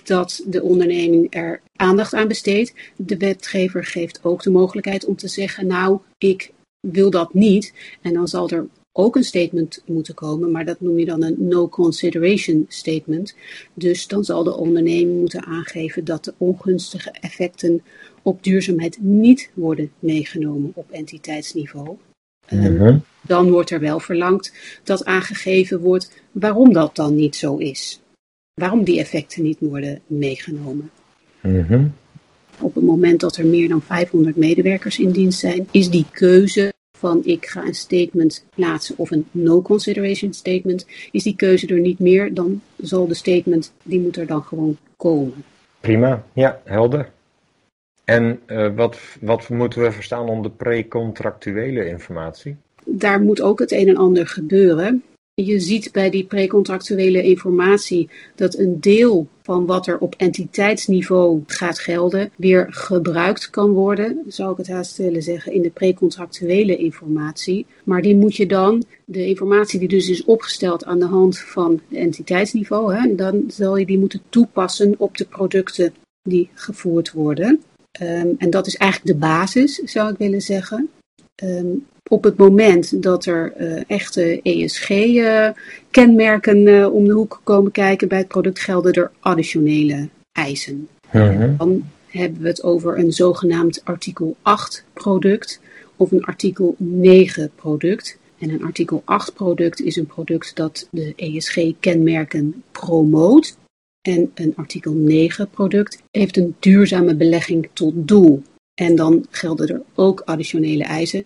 dat 0.04 0.42
de 0.46 0.62
onderneming 0.62 1.34
er 1.34 1.60
aandacht 1.76 2.14
aan 2.14 2.28
besteedt. 2.28 2.74
De 2.96 3.16
wetgever 3.16 3.84
geeft 3.84 4.24
ook 4.24 4.42
de 4.42 4.50
mogelijkheid 4.50 5.04
om 5.04 5.16
te 5.16 5.28
zeggen, 5.28 5.66
nou, 5.66 5.98
ik 6.18 6.52
wil 6.80 7.10
dat 7.10 7.34
niet. 7.34 7.72
En 8.02 8.12
dan 8.12 8.28
zal 8.28 8.48
er 8.48 8.66
ook 8.92 9.16
een 9.16 9.24
statement 9.24 9.82
moeten 9.86 10.14
komen, 10.14 10.50
maar 10.50 10.64
dat 10.64 10.80
noem 10.80 10.98
je 10.98 11.04
dan 11.04 11.22
een 11.22 11.36
no 11.38 11.68
consideration 11.68 12.64
statement. 12.68 13.34
Dus 13.74 14.06
dan 14.06 14.24
zal 14.24 14.44
de 14.44 14.56
onderneming 14.56 15.18
moeten 15.18 15.44
aangeven 15.44 16.04
dat 16.04 16.24
de 16.24 16.34
ongunstige 16.36 17.10
effecten 17.10 17.82
op 18.22 18.44
duurzaamheid 18.44 18.98
niet 19.00 19.50
worden 19.54 19.92
meegenomen 19.98 20.72
op 20.74 20.90
entiteitsniveau. 20.90 21.96
Mhm. 22.48 22.98
Dan 23.20 23.50
wordt 23.50 23.70
er 23.70 23.80
wel 23.80 24.00
verlangd 24.00 24.52
dat 24.84 25.04
aangegeven 25.04 25.80
wordt 25.80 26.22
waarom 26.32 26.72
dat 26.72 26.96
dan 26.96 27.14
niet 27.14 27.36
zo 27.36 27.56
is. 27.56 28.00
Waarom 28.54 28.84
die 28.84 28.98
effecten 28.98 29.42
niet 29.42 29.58
worden 29.60 30.00
meegenomen. 30.06 30.90
Mhm. 31.40 31.86
Op 32.60 32.74
het 32.74 32.84
moment 32.84 33.20
dat 33.20 33.36
er 33.36 33.46
meer 33.46 33.68
dan 33.68 33.82
500 33.82 34.36
medewerkers 34.36 34.98
in 34.98 35.10
dienst 35.10 35.38
zijn, 35.38 35.68
is 35.70 35.90
die 35.90 36.06
keuze 36.12 36.72
van 37.00 37.20
ik 37.24 37.46
ga 37.46 37.64
een 37.64 37.74
statement 37.74 38.44
plaatsen 38.54 38.94
of 38.98 39.10
een 39.10 39.26
no 39.30 39.62
consideration 39.62 40.32
statement, 40.32 40.86
is 41.10 41.22
die 41.22 41.36
keuze 41.36 41.66
er 41.66 41.80
niet 41.80 41.98
meer, 41.98 42.34
dan 42.34 42.62
zal 42.76 43.06
de 43.06 43.14
statement, 43.14 43.72
die 43.82 44.00
moet 44.00 44.16
er 44.16 44.26
dan 44.26 44.42
gewoon 44.42 44.76
komen. 44.96 45.44
Prima, 45.80 46.24
ja, 46.32 46.60
helder. 46.64 47.10
En 48.04 48.40
eh, 48.46 48.74
wat, 48.74 48.98
wat 49.20 49.48
moeten 49.48 49.82
we 49.82 49.92
verstaan 49.92 50.28
onder 50.28 50.50
precontractuele 50.50 51.86
informatie? 51.86 52.56
Daar 52.84 53.20
moet 53.20 53.40
ook 53.40 53.58
het 53.58 53.72
een 53.72 53.88
en 53.88 53.96
ander 53.96 54.26
gebeuren. 54.26 55.02
Je 55.44 55.60
ziet 55.60 55.92
bij 55.92 56.10
die 56.10 56.24
precontractuele 56.24 57.22
informatie 57.22 58.08
dat 58.34 58.58
een 58.58 58.80
deel 58.80 59.28
van 59.42 59.66
wat 59.66 59.86
er 59.86 59.98
op 59.98 60.14
entiteitsniveau 60.16 61.42
gaat 61.46 61.78
gelden, 61.78 62.30
weer 62.36 62.66
gebruikt 62.70 63.50
kan 63.50 63.70
worden, 63.70 64.22
zou 64.26 64.52
ik 64.52 64.56
het 64.56 64.68
haast 64.68 64.96
willen 64.96 65.22
zeggen, 65.22 65.52
in 65.52 65.62
de 65.62 65.70
precontractuele 65.70 66.76
informatie. 66.76 67.66
Maar 67.84 68.02
die 68.02 68.16
moet 68.16 68.36
je 68.36 68.46
dan, 68.46 68.84
de 69.04 69.26
informatie 69.26 69.78
die 69.78 69.88
dus 69.88 70.08
is 70.08 70.24
opgesteld 70.24 70.84
aan 70.84 70.98
de 70.98 71.06
hand 71.06 71.38
van 71.38 71.80
entiteitsniveau, 71.90 72.94
hè, 72.94 73.14
dan 73.14 73.44
zal 73.48 73.76
je 73.76 73.86
die 73.86 73.98
moeten 73.98 74.22
toepassen 74.28 74.94
op 74.98 75.16
de 75.16 75.24
producten 75.24 75.94
die 76.22 76.50
gevoerd 76.54 77.12
worden. 77.12 77.62
Ehm, 77.90 78.28
en 78.38 78.50
dat 78.50 78.66
is 78.66 78.76
eigenlijk 78.76 79.12
de 79.12 79.26
basis, 79.26 79.74
zou 79.74 80.12
ik 80.12 80.18
willen 80.18 80.40
zeggen. 80.40 80.90
Ehm, 81.34 81.66
op 82.10 82.24
het 82.24 82.36
moment 82.36 83.02
dat 83.02 83.24
er 83.24 83.52
uh, 83.58 83.80
echte 83.86 84.40
ESG-kenmerken 84.42 86.56
uh, 86.56 86.78
uh, 86.78 86.94
om 86.94 87.04
de 87.04 87.12
hoek 87.12 87.40
komen 87.44 87.72
kijken 87.72 88.08
bij 88.08 88.18
het 88.18 88.28
product, 88.28 88.58
gelden 88.58 88.92
er 88.92 89.10
additionele 89.20 90.08
eisen. 90.32 90.88
Dan 91.58 91.84
hebben 92.06 92.42
we 92.42 92.48
het 92.48 92.62
over 92.62 92.98
een 92.98 93.12
zogenaamd 93.12 93.84
artikel 93.84 94.36
8 94.42 94.84
product 94.92 95.60
of 95.96 96.10
een 96.10 96.24
artikel 96.24 96.74
9 96.78 97.50
product. 97.54 98.18
En 98.38 98.50
een 98.50 98.64
artikel 98.64 99.02
8 99.04 99.34
product 99.34 99.80
is 99.80 99.96
een 99.96 100.06
product 100.06 100.56
dat 100.56 100.88
de 100.90 101.12
ESG-kenmerken 101.16 102.62
promoot. 102.72 103.56
En 104.00 104.30
een 104.34 104.52
artikel 104.56 104.92
9 104.92 105.50
product 105.50 106.02
heeft 106.10 106.36
een 106.36 106.54
duurzame 106.58 107.14
belegging 107.14 107.68
tot 107.72 107.92
doel. 107.96 108.42
En 108.74 108.96
dan 108.96 109.26
gelden 109.30 109.68
er 109.68 109.82
ook 109.94 110.22
additionele 110.24 110.84
eisen. 110.84 111.24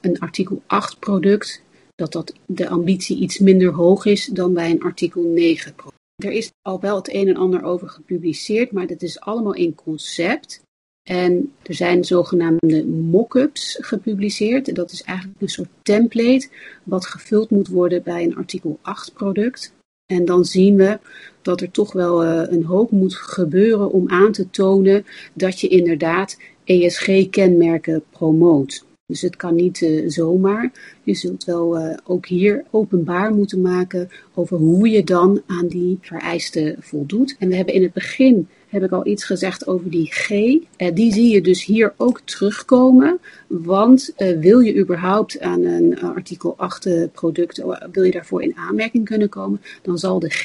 Een 0.00 0.18
artikel 0.18 0.62
8 0.66 0.98
product, 0.98 1.62
dat, 1.94 2.12
dat 2.12 2.32
de 2.46 2.68
ambitie 2.68 3.18
iets 3.18 3.38
minder 3.38 3.72
hoog 3.72 4.04
is 4.04 4.26
dan 4.26 4.52
bij 4.52 4.70
een 4.70 4.82
artikel 4.82 5.22
9 5.22 5.74
product. 5.74 5.94
Er 6.16 6.32
is 6.32 6.52
al 6.62 6.80
wel 6.80 6.96
het 6.96 7.14
een 7.14 7.28
en 7.28 7.36
ander 7.36 7.62
over 7.62 7.88
gepubliceerd, 7.88 8.72
maar 8.72 8.86
dat 8.86 9.02
is 9.02 9.20
allemaal 9.20 9.54
in 9.54 9.74
concept. 9.74 10.64
En 11.02 11.52
er 11.62 11.74
zijn 11.74 12.04
zogenaamde 12.04 12.84
mock-ups 12.86 13.78
gepubliceerd. 13.80 14.74
Dat 14.74 14.92
is 14.92 15.02
eigenlijk 15.02 15.40
een 15.40 15.48
soort 15.48 15.68
template 15.82 16.48
wat 16.82 17.06
gevuld 17.06 17.50
moet 17.50 17.68
worden 17.68 18.02
bij 18.02 18.24
een 18.24 18.36
artikel 18.36 18.78
8 18.82 19.12
product. 19.12 19.72
En 20.06 20.24
dan 20.24 20.44
zien 20.44 20.76
we 20.76 20.98
dat 21.42 21.60
er 21.60 21.70
toch 21.70 21.92
wel 21.92 22.24
uh, 22.24 22.42
een 22.46 22.64
hoop 22.64 22.90
moet 22.90 23.14
gebeuren 23.14 23.90
om 23.90 24.10
aan 24.10 24.32
te 24.32 24.50
tonen 24.50 25.06
dat 25.32 25.60
je 25.60 25.68
inderdaad 25.68 26.38
ESG-kenmerken 26.64 28.04
promoot. 28.10 28.85
Dus 29.06 29.20
het 29.20 29.36
kan 29.36 29.54
niet 29.54 29.80
uh, 29.80 30.10
zomaar. 30.10 30.72
Je 31.02 31.14
zult 31.14 31.44
wel 31.44 31.80
uh, 31.80 31.96
ook 32.04 32.26
hier 32.26 32.64
openbaar 32.70 33.34
moeten 33.34 33.60
maken 33.60 34.08
over 34.34 34.56
hoe 34.56 34.88
je 34.88 35.04
dan 35.04 35.42
aan 35.46 35.66
die 35.66 35.98
vereisten 36.00 36.76
voldoet. 36.80 37.36
En 37.38 37.48
we 37.48 37.56
hebben 37.56 37.74
in 37.74 37.82
het 37.82 37.92
begin 37.92 38.48
heb 38.68 38.82
ik 38.82 38.90
al 38.90 39.06
iets 39.06 39.24
gezegd 39.24 39.66
over 39.66 39.90
die 39.90 40.12
G. 40.12 40.30
Uh, 40.30 40.58
die 40.94 41.12
zie 41.12 41.32
je 41.32 41.40
dus 41.40 41.64
hier 41.64 41.94
ook 41.96 42.20
terugkomen. 42.20 43.18
Want 43.46 44.12
wil 44.16 44.60
je 44.60 44.76
überhaupt 44.76 45.40
aan 45.40 45.64
een 45.64 46.00
artikel 46.00 46.54
8 46.56 46.88
product, 47.12 47.62
wil 47.92 48.02
je 48.02 48.10
daarvoor 48.10 48.42
in 48.42 48.56
aanmerking 48.56 49.04
kunnen 49.04 49.28
komen, 49.28 49.60
dan 49.82 49.98
zal 49.98 50.18
de 50.18 50.30
G 50.30 50.44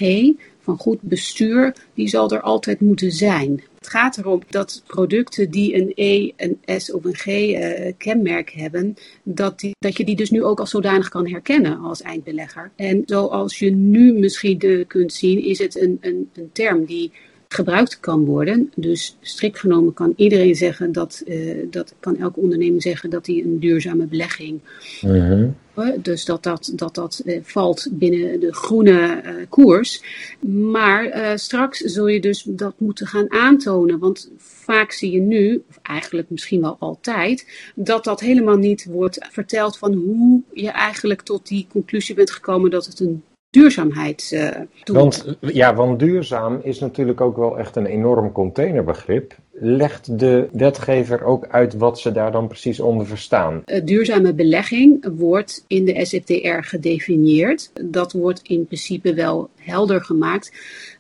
van 0.60 0.78
goed 0.78 1.02
bestuur, 1.02 1.76
die 1.94 2.08
zal 2.08 2.32
er 2.32 2.42
altijd 2.42 2.80
moeten 2.80 3.12
zijn. 3.12 3.64
Het 3.82 3.90
gaat 3.90 4.18
erom 4.18 4.42
dat 4.50 4.84
producten 4.88 5.52
die 5.52 5.76
een 5.76 5.92
E, 5.96 6.32
een 6.38 6.80
S 6.80 6.92
of 6.92 7.06
een 7.06 7.16
G 7.16 7.26
uh, 7.28 7.92
kenmerk 7.98 8.50
hebben, 8.50 8.96
dat, 9.24 9.60
die, 9.60 9.76
dat 9.80 9.98
je 9.98 10.06
die 10.06 10.16
dus 10.16 10.30
nu 10.30 10.44
ook 10.44 10.60
als 10.60 10.70
zodanig 10.70 11.10
kan 11.10 11.30
herkennen 11.30 11.80
als 11.80 12.02
eindbelegger. 12.02 12.72
En 12.76 13.04
zoals 13.06 13.60
je 13.60 13.72
nu 13.72 14.14
misschien 14.14 14.58
de, 14.58 14.86
kunt 14.88 15.14
zien, 15.14 15.44
is 15.44 15.60
het 15.60 15.82
een, 15.82 15.98
een, 16.02 16.30
een 16.34 16.50
term 16.52 16.86
die 16.86 17.12
gebruikt 17.54 18.00
kan 18.00 18.26
worden. 18.26 18.72
Dus 18.76 19.18
strikt 19.22 19.60
genomen 19.60 19.94
kan 19.94 20.14
iedereen 20.16 20.56
zeggen 20.56 20.92
dat, 20.92 21.24
uh, 21.26 21.66
dat 21.70 21.94
kan 22.00 22.18
elke 22.18 22.40
onderneming 22.40 22.82
zeggen 22.82 23.10
dat 23.10 23.28
hij 23.28 23.42
een 23.46 23.60
duurzame 23.60 24.06
belegging. 24.06 24.60
Mm-hmm. 25.02 25.56
Dus 26.02 26.26
dat 26.26 26.44
dat, 26.44 26.72
dat, 26.76 26.96
dat 26.96 27.22
uh, 27.26 27.40
valt 27.44 27.88
binnen 27.92 28.40
de 28.40 28.54
groene 28.54 29.22
uh, 29.26 29.34
koers. 29.50 30.04
Maar 30.40 31.32
straks 31.40 31.78
zul 31.78 32.08
je 32.08 32.20
dus 32.20 32.44
dat 32.48 32.74
moeten 32.78 33.08
gaan 33.08 33.32
aantonen. 33.32 34.00
Want 34.00 34.32
vaak 34.38 34.92
zie 34.92 35.12
je 35.12 35.20
nu, 35.20 35.64
of 35.70 35.80
eigenlijk 35.82 36.30
misschien 36.30 36.62
wel 36.62 36.76
altijd, 36.80 37.72
dat 37.76 38.04
dat 38.04 38.20
helemaal 38.20 38.58
niet 38.58 38.86
wordt 38.86 39.28
verteld 39.32 39.78
van 39.78 39.94
hoe 39.94 40.42
je 40.54 40.70
eigenlijk 40.70 41.22
tot 41.22 41.48
die 41.48 41.68
conclusie 41.70 42.16
bent 42.16 42.32
gekomen 42.32 42.72
dat 42.72 42.86
het 42.86 43.00
een 43.00 43.24
duurzaamheidsdoel. 43.52 44.96
Want, 44.96 45.38
ja, 45.40 45.76
want 45.76 46.00
duurzaam 46.00 46.60
is 46.64 46.80
natuurlijk 46.80 47.22
ook 47.22 47.38
wel 47.38 47.58
echt 47.58 47.76
een 47.76 47.86
enorm 47.86 48.32
containerbegrip. 48.32 49.36
Legt 49.52 50.20
de 50.20 50.50
wetgever 50.52 51.24
ook 51.24 51.48
uit 51.48 51.74
wat 51.74 52.00
ze 52.00 52.12
daar 52.12 52.32
dan 52.32 52.48
precies 52.48 52.80
onder 52.80 53.08
verstaan? 53.08 53.62
Uh, 53.66 53.86
duurzame 53.86 54.34
belegging 54.34 55.12
wordt 55.18 55.66
in 55.68 55.86
de 55.86 56.06
SFDR 56.06 56.62
gedefinieerd. 56.62 57.72
Dat 57.92 58.12
wordt 58.12 58.42
in 58.42 58.66
principe 58.66 59.14
wel 59.14 59.50
helder 59.56 60.04
gemaakt. 60.04 60.52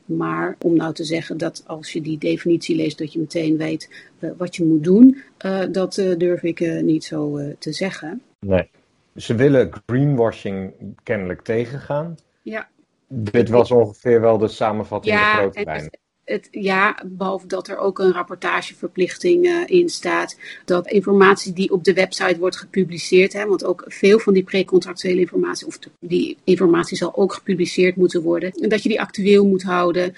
Maar 0.05 0.55
om 0.61 0.75
nou 0.75 0.93
te 0.93 1.03
zeggen 1.03 1.37
dat 1.37 1.63
als 1.65 1.93
je 1.93 2.01
die 2.01 2.17
definitie 2.17 2.75
leest, 2.75 2.97
dat 2.97 3.13
je 3.13 3.19
meteen 3.19 3.57
weet 3.57 3.89
uh, 4.19 4.31
wat 4.37 4.55
je 4.55 4.63
moet 4.63 4.83
doen, 4.83 5.21
uh, 5.45 5.63
dat 5.71 5.93
durf 6.17 6.43
ik 6.43 6.81
niet 6.81 7.03
zo 7.03 7.39
te 7.59 7.71
zeggen. 7.71 8.21
Nee. 8.39 8.69
Ze 9.15 9.35
willen 9.35 9.71
greenwashing 9.85 10.73
kennelijk 11.03 11.41
tegengaan. 11.41 12.15
Ja. 12.41 12.69
Dit 13.07 13.49
was 13.49 13.71
ongeveer 13.71 14.21
wel 14.21 14.37
de 14.37 14.47
samenvatting 14.47 15.15
ja, 15.15 15.29
in 15.29 15.35
de 15.35 15.41
grote 15.41 15.63
lijn. 15.63 15.99
Het, 16.31 16.47
ja, 16.51 17.03
behalve 17.05 17.47
dat 17.47 17.67
er 17.67 17.77
ook 17.77 17.99
een 17.99 18.11
rapportageverplichting 18.11 19.45
uh, 19.45 19.63
in 19.65 19.89
staat. 19.89 20.37
Dat 20.65 20.91
informatie 20.91 21.53
die 21.53 21.71
op 21.71 21.83
de 21.83 21.93
website 21.93 22.39
wordt 22.39 22.57
gepubliceerd, 22.57 23.33
hè, 23.33 23.45
want 23.45 23.65
ook 23.65 23.83
veel 23.87 24.19
van 24.19 24.33
die 24.33 24.43
precontractuele 24.43 25.19
informatie, 25.19 25.67
of 25.67 25.79
die 25.99 26.37
informatie 26.43 26.97
zal 26.97 27.15
ook 27.15 27.33
gepubliceerd 27.33 27.95
moeten 27.95 28.21
worden. 28.21 28.51
En 28.51 28.69
dat 28.69 28.83
je 28.83 28.89
die 28.89 29.01
actueel 29.01 29.45
moet 29.45 29.63
houden. 29.63 30.13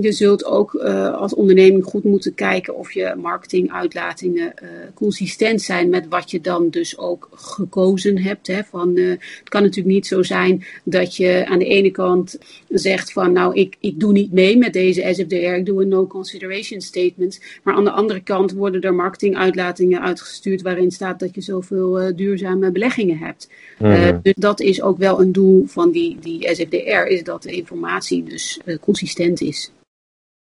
Je 0.00 0.12
zult 0.12 0.44
ook 0.44 0.74
uh, 0.74 1.14
als 1.14 1.34
onderneming 1.34 1.84
goed 1.84 2.04
moeten 2.04 2.34
kijken 2.34 2.76
of 2.76 2.92
je 2.92 3.14
marketinguitlatingen 3.22 4.54
uh, 4.62 4.68
consistent 4.94 5.62
zijn 5.62 5.88
met 5.88 6.08
wat 6.08 6.30
je 6.30 6.40
dan 6.40 6.70
dus 6.70 6.98
ook 6.98 7.28
gekozen 7.34 8.18
hebt. 8.18 8.46
Hè, 8.46 8.64
van, 8.64 8.96
het 8.96 9.48
kan 9.48 9.62
natuurlijk 9.62 9.94
niet 9.94 10.06
zo 10.06 10.22
zijn 10.22 10.64
dat 10.84 11.16
je 11.16 11.46
aan 11.46 11.58
de 11.58 11.64
ene 11.64 11.90
kant 11.90 12.38
zegt 12.68 13.12
van 13.12 13.32
nou 13.32 13.54
ik, 13.54 13.76
ik 13.80 14.00
doe 14.00 14.12
niet 14.12 14.32
mee 14.32 14.58
met 14.58 14.72
deze 14.72 15.08
SFDR 15.12 15.53
ik 15.56 15.66
doe 15.66 15.82
een 15.82 15.88
no 15.88 16.06
consideration 16.06 16.80
statement. 16.80 17.40
Maar 17.62 17.74
aan 17.74 17.84
de 17.84 17.90
andere 17.90 18.20
kant 18.20 18.52
worden 18.52 18.80
er 18.80 18.94
marketinguitlatingen 18.94 20.02
uitgestuurd 20.02 20.62
waarin 20.62 20.90
staat 20.90 21.18
dat 21.18 21.34
je 21.34 21.40
zoveel 21.40 22.02
uh, 22.02 22.16
duurzame 22.16 22.70
beleggingen 22.70 23.18
hebt. 23.18 23.50
Mm-hmm. 23.78 24.02
Uh, 24.02 24.16
dus 24.22 24.34
dat 24.34 24.60
is 24.60 24.82
ook 24.82 24.98
wel 24.98 25.20
een 25.20 25.32
doel 25.32 25.66
van 25.66 25.90
die, 25.90 26.18
die 26.20 26.54
SFDR, 26.54 27.06
is 27.06 27.24
dat 27.24 27.42
de 27.42 27.52
informatie 27.52 28.22
dus 28.22 28.60
uh, 28.64 28.76
consistent 28.80 29.40
is. 29.40 29.72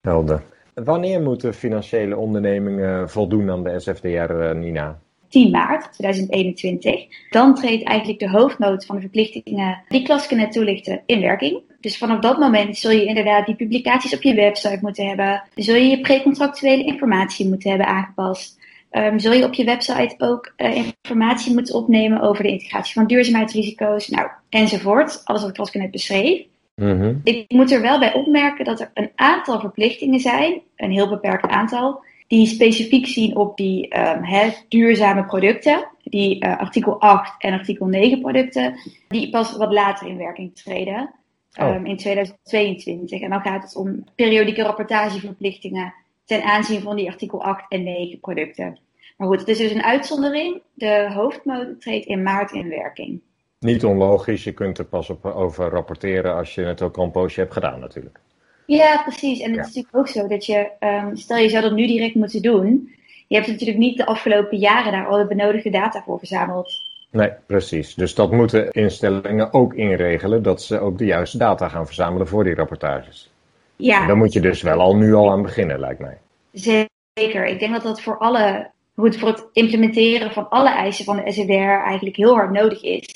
Helder. 0.01 0.43
Wanneer 0.75 1.21
moeten 1.21 1.55
financiële 1.55 2.17
ondernemingen 2.17 3.11
voldoen 3.11 3.51
aan 3.51 3.63
de 3.63 3.81
SFDR, 3.81 4.33
Nina? 4.55 5.01
10 5.31 5.51
maart 5.51 5.93
2021. 5.93 7.07
Dan 7.31 7.55
treedt 7.55 7.85
eigenlijk 7.85 8.19
de 8.19 8.31
hoofdnoot 8.31 8.87
van 8.87 8.95
de 8.95 9.01
verplichtingen 9.01 9.83
die 9.89 10.03
Klaske 10.03 10.35
net 10.35 10.53
toelichtte 10.53 11.03
in 11.07 11.21
werking. 11.21 11.63
Dus 11.81 11.99
vanaf 11.99 12.19
dat 12.19 12.39
moment 12.39 12.77
zul 12.77 12.91
je 12.91 13.05
inderdaad 13.05 13.47
die 13.47 13.55
publicaties 13.55 14.15
op 14.15 14.23
je 14.23 14.35
website 14.35 14.79
moeten 14.81 15.07
hebben. 15.07 15.43
Zul 15.55 15.75
je 15.75 15.89
je 15.89 16.01
precontractuele 16.01 16.85
informatie 16.85 17.49
moeten 17.49 17.71
hebben 17.71 17.87
aangepast. 17.87 18.59
um, 18.91 19.19
zul 19.19 19.33
je 19.33 19.45
op 19.45 19.55
je 19.55 19.65
website 19.65 20.15
ook 20.19 20.53
uh, 20.57 20.77
informatie 20.77 21.53
moeten 21.53 21.75
opnemen 21.75 22.21
over 22.21 22.43
de 22.43 22.51
integratie 22.51 22.95
van 22.95 23.07
duurzaamheidsrisico's, 23.07 24.09
nou, 24.09 24.29
enzovoort. 24.49 25.21
Alles 25.25 25.43
wat 25.43 25.69
ik 25.69 25.75
net 25.75 25.91
beschreef. 25.91 26.43
Mm 26.75 27.21
Ik 27.25 27.45
moet 27.49 27.73
er 27.73 27.81
wel 27.81 27.99
bij 27.99 28.13
opmerken 28.13 28.65
dat 28.65 28.81
er 28.81 28.91
een 28.95 29.11
aantal 29.15 29.61
verplichtingen 29.61 30.21
zijn, 30.21 30.61
een 30.77 30.91
heel 30.91 31.09
beperkt 31.09 31.49
aantal, 31.49 32.05
die 32.27 32.47
specifiek 32.47 33.07
zien 33.07 33.37
op 33.37 33.57
die 33.57 33.99
um, 33.99 34.53
duurzame 34.69 35.25
producten, 35.25 35.89
die 36.05 36.45
uh, 36.45 36.59
artikel 36.59 37.01
8 37.01 37.35
en 37.43 37.53
artikel 37.53 37.87
9 37.87 38.21
producten, 38.21 38.75
die 39.09 39.31
pas 39.31 39.57
wat 39.57 39.73
later 39.73 40.07
in 40.07 40.17
werking 40.17 40.55
treden. 40.55 41.11
Oh. 41.59 41.75
Um, 41.75 41.87
in 41.87 41.97
2022. 41.97 43.21
En 43.21 43.31
dan 43.31 43.41
gaat 43.41 43.63
het 43.63 43.77
om 43.77 44.05
periodieke 44.15 44.63
rapportageverplichtingen 44.63 45.95
ten 46.25 46.43
aanzien 46.43 46.81
van 46.81 46.97
die 46.97 47.09
artikel 47.09 47.43
8 47.43 47.65
en 47.69 47.83
9 47.83 48.21
producten. 48.21 48.79
Maar 49.17 49.29
goed, 49.29 49.41
het 49.41 49.49
is 49.49 49.59
dus 49.59 49.71
een 49.71 49.83
uitzondering. 49.83 50.63
De 50.75 51.11
hoofdmode 51.13 51.77
treedt 51.79 52.07
in 52.07 52.23
maart 52.23 52.53
in 52.53 52.69
werking. 52.69 53.21
Niet 53.59 53.85
onlogisch, 53.85 54.45
je 54.45 54.53
kunt 54.53 54.79
er 54.79 54.85
pas 54.85 55.11
op, 55.11 55.25
over 55.25 55.69
rapporteren 55.69 56.35
als 56.35 56.55
je 56.55 56.63
het 56.63 56.83
ook 56.83 56.97
al 56.97 57.05
een 57.05 57.11
poosje 57.11 57.41
hebt 57.41 57.53
gedaan 57.53 57.81
natuurlijk. 57.81 58.21
Ja, 58.67 59.03
precies. 59.03 59.41
En 59.41 59.51
het 59.51 59.61
is 59.61 59.67
natuurlijk 59.67 59.97
ook 59.97 60.09
zo 60.09 60.27
dat 60.27 60.47
je, 60.47 60.71
um, 60.81 61.17
stel 61.17 61.37
je 61.37 61.49
zou 61.49 61.63
dat 61.63 61.73
nu 61.73 61.87
direct 61.87 62.15
moeten 62.15 62.43
doen. 62.43 62.95
Je 63.29 63.35
hebt 63.35 63.49
natuurlijk 63.49 63.79
niet 63.79 63.97
de 63.97 64.07
afgelopen 64.07 64.59
jaren 64.59 64.93
daar 64.93 65.07
al 65.07 65.19
de 65.19 65.27
benodigde 65.27 65.71
data 65.71 66.03
voor 66.03 66.19
verzameld. 66.19 66.90
Nee, 67.11 67.31
precies. 67.47 67.95
Dus 67.95 68.15
dat 68.15 68.33
moeten 68.33 68.71
instellingen 68.71 69.53
ook 69.53 69.75
inregelen, 69.75 70.43
dat 70.43 70.63
ze 70.63 70.79
ook 70.79 70.99
de 70.99 71.05
juiste 71.05 71.39
data 71.39 71.69
gaan 71.69 71.87
verzamelen 71.87 72.29
voor 72.29 72.45
die 72.45 72.55
rapportages. 72.55 73.31
Ja. 73.77 74.01
En 74.01 74.07
daar 74.07 74.17
moet 74.17 74.33
je 74.33 74.41
dus 74.41 74.63
wel 74.63 74.81
al 74.81 74.97
nu 74.97 75.15
al 75.15 75.31
aan 75.31 75.43
beginnen, 75.43 75.81
lijkt 75.81 76.01
mij. 76.01 76.19
Zeker. 76.53 77.47
Ik 77.47 77.59
denk 77.59 77.73
dat 77.73 77.83
dat 77.83 78.01
voor 78.01 78.19
alle, 78.19 78.71
goed, 78.97 79.17
voor 79.17 79.29
het 79.29 79.47
implementeren 79.53 80.33
van 80.33 80.49
alle 80.49 80.71
eisen 80.71 81.05
van 81.05 81.17
de 81.17 81.33
SFDR 81.33 81.85
eigenlijk 81.87 82.17
heel 82.17 82.35
hard 82.35 82.51
nodig 82.51 82.83
is. 82.83 83.09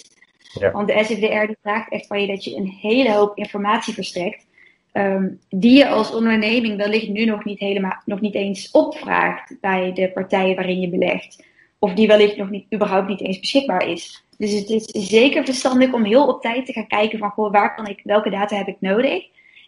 Ja. 0.60 0.70
Want 0.70 0.88
de 0.88 1.04
SFDR 1.04 1.46
die 1.46 1.56
vraagt 1.62 1.90
echt 1.90 2.06
van 2.06 2.20
je 2.20 2.26
dat 2.26 2.44
je 2.44 2.56
een 2.56 2.78
hele 2.80 3.12
hoop 3.12 3.36
informatie 3.36 3.94
verstrekt. 3.94 4.46
Ehm, 4.92 5.28
die 5.48 5.78
je 5.78 5.88
als 5.88 6.14
onderneming 6.14 6.76
wellicht 6.76 7.08
nu 7.08 7.24
nog 7.24 7.44
niet, 7.44 7.58
helemaal, 7.58 8.02
nog 8.04 8.20
niet 8.20 8.34
eens 8.34 8.70
opvraagt 8.70 9.56
bij 9.60 9.92
de 9.92 10.10
partijen 10.10 10.54
waarin 10.54 10.80
je 10.80 10.88
belegt. 10.88 11.44
Of 11.84 11.94
die 11.94 12.06
wellicht 12.06 12.36
nog 12.36 12.50
niet, 12.50 12.74
überhaupt 12.74 13.08
niet 13.08 13.20
eens 13.20 13.40
beschikbaar 13.40 13.88
is. 13.88 14.24
Dus 14.38 14.52
het 14.52 14.70
is 14.70 14.84
zeker 14.84 15.44
verstandig 15.44 15.92
om 15.92 16.04
heel 16.04 16.26
op 16.26 16.42
tijd 16.42 16.66
te 16.66 16.72
gaan 16.72 16.86
kijken 16.86 17.18
van 17.18 17.30
goh, 17.30 17.52
waar 17.52 17.74
kan 17.74 17.86
ik, 17.86 18.00
welke 18.04 18.30
data 18.30 18.56
heb 18.56 18.66
ik 18.66 18.76
nodig? 18.80 19.24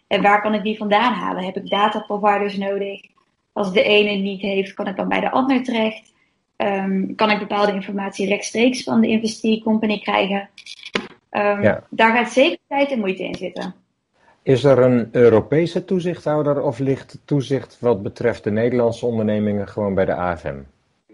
En 0.06 0.22
waar 0.22 0.42
kan 0.42 0.54
ik 0.54 0.62
die 0.62 0.76
vandaan 0.76 1.12
halen? 1.12 1.44
Heb 1.44 1.56
ik 1.56 1.70
data 1.70 1.98
providers 1.98 2.56
nodig? 2.56 3.00
Als 3.52 3.72
de 3.72 3.82
ene 3.82 4.10
niet 4.10 4.40
heeft, 4.40 4.74
kan 4.74 4.86
ik 4.86 4.96
dan 4.96 5.08
bij 5.08 5.20
de 5.20 5.30
ander 5.30 5.62
terecht? 5.62 6.12
Um, 6.56 7.14
kan 7.14 7.30
ik 7.30 7.38
bepaalde 7.38 7.72
informatie 7.72 8.28
rechtstreeks 8.28 8.82
van 8.82 9.00
de 9.00 9.08
investiecompany 9.08 9.98
krijgen? 9.98 10.48
Um, 11.30 11.80
Daar 11.90 12.16
gaat 12.16 12.32
zeker 12.32 12.58
tijd 12.68 12.90
en 12.90 12.98
moeite 12.98 13.22
in 13.22 13.34
zitten. 13.34 13.74
Is 14.42 14.64
er 14.64 14.78
een 14.78 15.08
Europese 15.12 15.84
toezichthouder 15.84 16.62
of 16.62 16.78
ligt 16.78 17.18
toezicht 17.24 17.76
wat 17.80 18.02
betreft 18.02 18.44
de 18.44 18.50
Nederlandse 18.50 19.06
ondernemingen 19.06 19.68
gewoon 19.68 19.94
bij 19.94 20.04
de 20.04 20.14
AFM? 20.14 20.56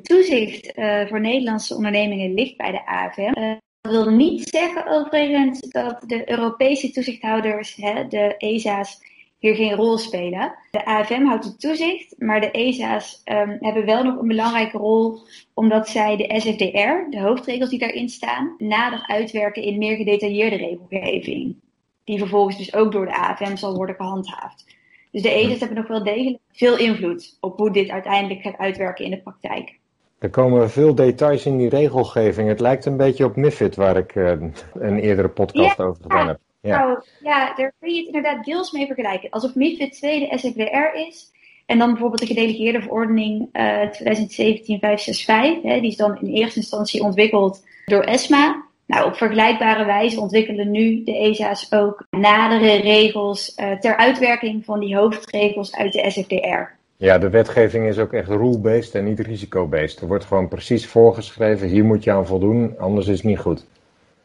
Toezicht 0.03 0.79
uh, 0.79 1.07
voor 1.07 1.21
Nederlandse 1.21 1.75
ondernemingen 1.75 2.35
ligt 2.35 2.57
bij 2.57 2.71
de 2.71 2.87
AFM. 2.87 3.39
Uh, 3.39 3.53
dat 3.81 3.93
wil 3.93 4.11
niet 4.11 4.49
zeggen 4.49 4.87
overigens 4.87 5.61
dat 5.61 6.03
de 6.07 6.31
Europese 6.31 6.91
toezichthouders, 6.91 7.75
hè, 7.75 8.09
de 8.09 8.37
ESA's, 8.37 9.01
hier 9.39 9.55
geen 9.55 9.75
rol 9.75 9.99
spelen. 9.99 10.55
De 10.71 10.85
AFM 10.85 11.25
houdt 11.25 11.45
het 11.45 11.61
toezicht, 11.61 12.15
maar 12.19 12.41
de 12.41 12.51
ESA's 12.51 13.23
um, 13.25 13.57
hebben 13.61 13.85
wel 13.85 14.05
nog 14.05 14.21
een 14.21 14.29
belangrijke 14.29 14.79
rol, 14.79 15.19
omdat 15.55 15.89
zij 15.89 16.17
de 16.17 16.41
SFDR, 16.41 17.11
de 17.11 17.21
hoofdregels 17.21 17.71
die 17.71 17.79
daarin 17.79 18.09
staan, 18.09 18.55
nader 18.59 19.07
uitwerken 19.07 19.63
in 19.63 19.79
meer 19.79 19.97
gedetailleerde 19.97 20.57
regelgeving. 20.57 21.57
Die 22.05 22.19
vervolgens 22.19 22.57
dus 22.57 22.75
ook 22.75 22.93
door 22.93 23.07
de 23.07 23.17
AFM 23.17 23.57
zal 23.57 23.75
worden 23.77 23.95
gehandhaafd. 23.95 24.67
Dus 25.11 25.23
de 25.23 25.31
ESA's 25.31 25.59
hebben 25.59 25.77
nog 25.77 25.89
wel 25.89 26.05
degelijk 26.05 26.43
veel 26.53 26.79
invloed 26.79 27.37
op 27.41 27.59
hoe 27.59 27.73
dit 27.73 27.89
uiteindelijk 27.89 28.41
gaat 28.41 28.59
uitwerken 28.59 29.05
in 29.05 29.11
de 29.11 29.23
praktijk. 29.23 29.81
Er 30.23 30.31
komen 30.31 30.71
veel 30.71 30.95
details 30.95 31.47
in 31.47 31.57
die 31.57 31.69
regelgeving. 31.69 32.49
Het 32.49 32.61
lijkt 32.61 32.85
een 32.85 32.97
beetje 32.97 33.25
op 33.25 33.37
MIFID, 33.37 33.77
waar 33.77 33.97
ik 33.97 34.15
uh, 34.15 34.33
een 34.75 34.99
eerdere 34.99 35.29
podcast 35.29 35.81
over 35.81 36.03
gedaan 36.03 36.29
heb. 36.29 36.39
Ja. 36.61 36.79
Nou, 36.79 37.03
ja, 37.23 37.55
daar 37.55 37.73
kun 37.81 37.95
je 37.95 37.97
het 37.97 38.07
inderdaad 38.07 38.45
deels 38.45 38.73
mee 38.73 38.87
vergelijken. 38.87 39.31
Alsof 39.31 39.55
MIFID 39.55 39.93
2 39.93 40.29
de 40.29 40.39
SFWR 40.39 40.99
is. 41.09 41.31
En 41.67 41.79
dan 41.79 41.91
bijvoorbeeld 41.91 42.21
de 42.21 42.27
gedelegeerde 42.27 42.81
verordening 42.81 43.49
uh, 43.53 43.83
2017-565. 43.83 45.63
Hè, 45.63 45.81
die 45.81 45.91
is 45.91 45.97
dan 45.97 46.19
in 46.21 46.33
eerste 46.33 46.59
instantie 46.59 47.03
ontwikkeld 47.03 47.65
door 47.85 48.03
ESMA. 48.03 48.65
Nou, 48.87 49.07
op 49.07 49.17
vergelijkbare 49.17 49.85
wijze 49.85 50.21
ontwikkelen 50.21 50.71
nu 50.71 51.05
de 51.05 51.17
ESA's 51.17 51.73
ook 51.73 52.07
nadere 52.11 52.77
regels 52.77 53.57
uh, 53.57 53.73
ter 53.73 53.97
uitwerking 53.97 54.65
van 54.65 54.81
die 54.81 54.97
hoofdregels 54.97 55.77
uit 55.77 55.93
de 55.93 56.11
SFDR. 56.11 56.81
Ja, 57.03 57.19
de 57.19 57.31
wetgeving 57.31 57.89
is 57.89 57.99
ook 57.99 58.13
echt 58.13 58.29
rule-based 58.29 58.95
en 58.95 59.05
niet 59.05 59.21
risico-based. 59.21 60.01
Er 60.01 60.07
wordt 60.07 60.25
gewoon 60.25 60.49
precies 60.49 60.87
voorgeschreven, 60.87 61.69
hier 61.69 61.85
moet 61.85 62.05
je 62.05 62.13
aan 62.13 62.27
voldoen, 62.27 62.79
anders 62.79 63.07
is 63.07 63.17
het 63.17 63.27
niet 63.27 63.39
goed. 63.39 63.67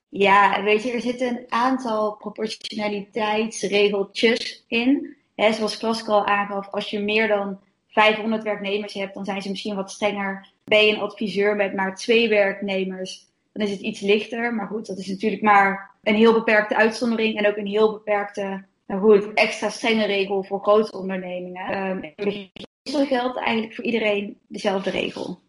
Ja, 0.10 0.63
weet 0.63 0.84
je, 0.84 0.92
er 0.92 1.02
zitten 1.02 1.28
een 1.28 1.46
aantal 1.50 2.16
proportionaliteitsregeltjes 2.16 4.63
in. 4.68 5.16
He, 5.36 5.54
zoals 5.54 5.78
Klaske 5.78 6.12
al 6.12 6.26
aangaf, 6.26 6.68
als 6.72 6.90
je 6.90 7.00
meer 7.00 7.28
dan 7.28 7.60
500 7.88 8.44
werknemers 8.44 8.94
hebt, 8.94 9.13
dan 9.13 9.26
zijn 9.26 9.42
ze 9.42 9.50
misschien 9.50 9.76
wat 9.76 9.92
strenger. 9.92 10.48
Ben 10.63 10.86
je 10.86 10.94
een 10.94 11.02
adviseur 11.02 11.56
met 11.56 11.74
maar 11.74 11.96
twee 11.96 12.30
werknemers, 12.30 13.28
dan 13.54 13.66
is 13.66 13.72
het 13.72 13.82
iets 13.82 14.00
lichter. 14.00 14.54
Maar 14.54 14.68
goed, 14.68 14.88
dat 14.88 14.98
is 14.98 15.08
natuurlijk 15.08 15.42
maar 15.42 15.92
een 16.04 16.16
heel 16.16 16.34
beperkte 16.34 16.76
uitzondering 16.76 17.38
en 17.38 17.48
ook 17.48 17.58
een 17.58 17.68
heel 17.68 17.92
beperkte 17.92 18.66
nou 18.88 19.02
goed, 19.02 19.34
extra 19.34 19.70
strenge 19.70 20.06
regel 20.06 20.44
voor 20.44 20.62
grote 20.62 20.98
ondernemingen. 20.98 21.88
Um, 21.88 22.13
zo 22.88 23.06
geldt 23.06 23.38
eigenlijk 23.38 23.76
voor 23.76 23.84
iedereen 23.84 24.38
dezelfde 24.47 24.89
regel. 24.89 25.39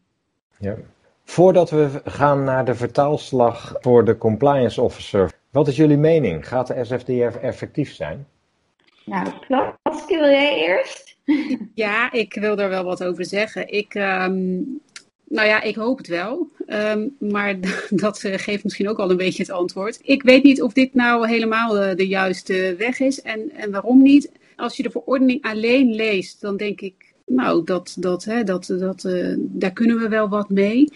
Ja. 0.59 0.77
Voordat 1.25 1.71
we 1.71 2.01
gaan 2.05 2.45
naar 2.45 2.65
de 2.65 2.75
vertaalslag 2.75 3.77
voor 3.81 4.05
de 4.05 4.19
compliance 4.19 4.83
officer, 4.83 5.33
wat 5.51 5.69
is 5.69 5.77
jullie 5.77 5.97
mening? 5.97 6.49
Gaat 6.49 6.67
de 6.67 6.85
SFDR 6.85 7.39
effectief 7.43 7.95
zijn? 7.95 8.27
Nou, 9.05 9.29
Klaas, 9.47 10.07
wil 10.07 10.31
jij 10.31 10.57
eerst? 10.57 11.17
Ja, 11.75 12.13
ik 12.13 12.35
wil 12.35 12.57
daar 12.57 12.69
wel 12.69 12.85
wat 12.85 13.05
over 13.05 13.25
zeggen. 13.25 13.73
Ik, 13.73 13.95
um, 13.95 14.81
nou 15.25 15.47
ja, 15.47 15.63
ik 15.63 15.75
hoop 15.75 15.99
het 15.99 16.07
wel. 16.07 16.49
Um, 16.67 17.17
maar 17.19 17.57
dat 17.91 18.23
uh, 18.23 18.35
geeft 18.37 18.65
misschien 18.65 18.89
ook 18.89 18.99
al 18.99 19.11
een 19.11 19.17
beetje 19.17 19.43
het 19.43 19.53
antwoord. 19.53 19.99
Ik 20.03 20.23
weet 20.23 20.43
niet 20.43 20.63
of 20.63 20.73
dit 20.73 20.95
nou 20.95 21.29
helemaal 21.29 21.83
uh, 21.83 21.95
de 21.95 22.07
juiste 22.07 22.75
weg 22.79 23.01
is 23.01 23.23
en, 23.23 23.51
en 23.57 23.71
waarom 23.71 24.03
niet. 24.03 24.31
Als 24.57 24.77
je 24.77 24.83
de 24.83 24.91
verordening 24.91 25.43
alleen 25.43 25.95
leest, 25.95 26.41
dan 26.41 26.57
denk 26.57 26.81
ik 26.81 27.08
nou, 27.29 27.65
dat, 27.65 27.97
dat, 27.99 28.25
hè, 28.25 28.45
dat, 28.45 28.75
dat, 28.79 29.05
uh, 29.05 29.35
daar 29.39 29.73
kunnen 29.73 29.99
we 29.99 30.09
wel 30.09 30.29
wat 30.29 30.49
mee. 30.49 30.89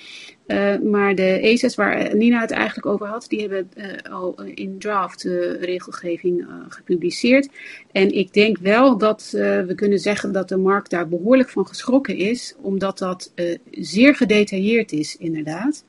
Uh, 0.47 0.79
maar 0.79 1.14
de 1.14 1.40
ESA's 1.40 1.75
waar 1.75 2.16
Nina 2.16 2.40
het 2.40 2.51
eigenlijk 2.51 2.87
over 2.87 3.07
had, 3.07 3.25
die 3.29 3.40
hebben 3.40 3.68
uh, 3.77 4.12
al 4.12 4.42
in 4.42 4.79
draft 4.79 5.23
regelgeving 5.61 6.47
gepubliceerd. 6.68 7.49
En 7.92 8.11
ik 8.14 8.33
denk 8.33 8.59
wel 8.59 8.99
dat 8.99 9.29
we 9.31 9.73
kunnen 9.75 9.99
zeggen 9.99 10.33
dat 10.33 10.49
de 10.49 10.57
markt 10.57 10.90
daar 10.90 11.09
behoorlijk 11.09 11.49
van 11.49 11.66
geschrokken 11.66 12.16
is, 12.16 12.55
omdat 12.61 12.99
dat 12.99 13.33
zeer 13.71 14.14
gedetailleerd 14.14 14.92
is, 14.92 15.16
inderdaad. 15.16 15.85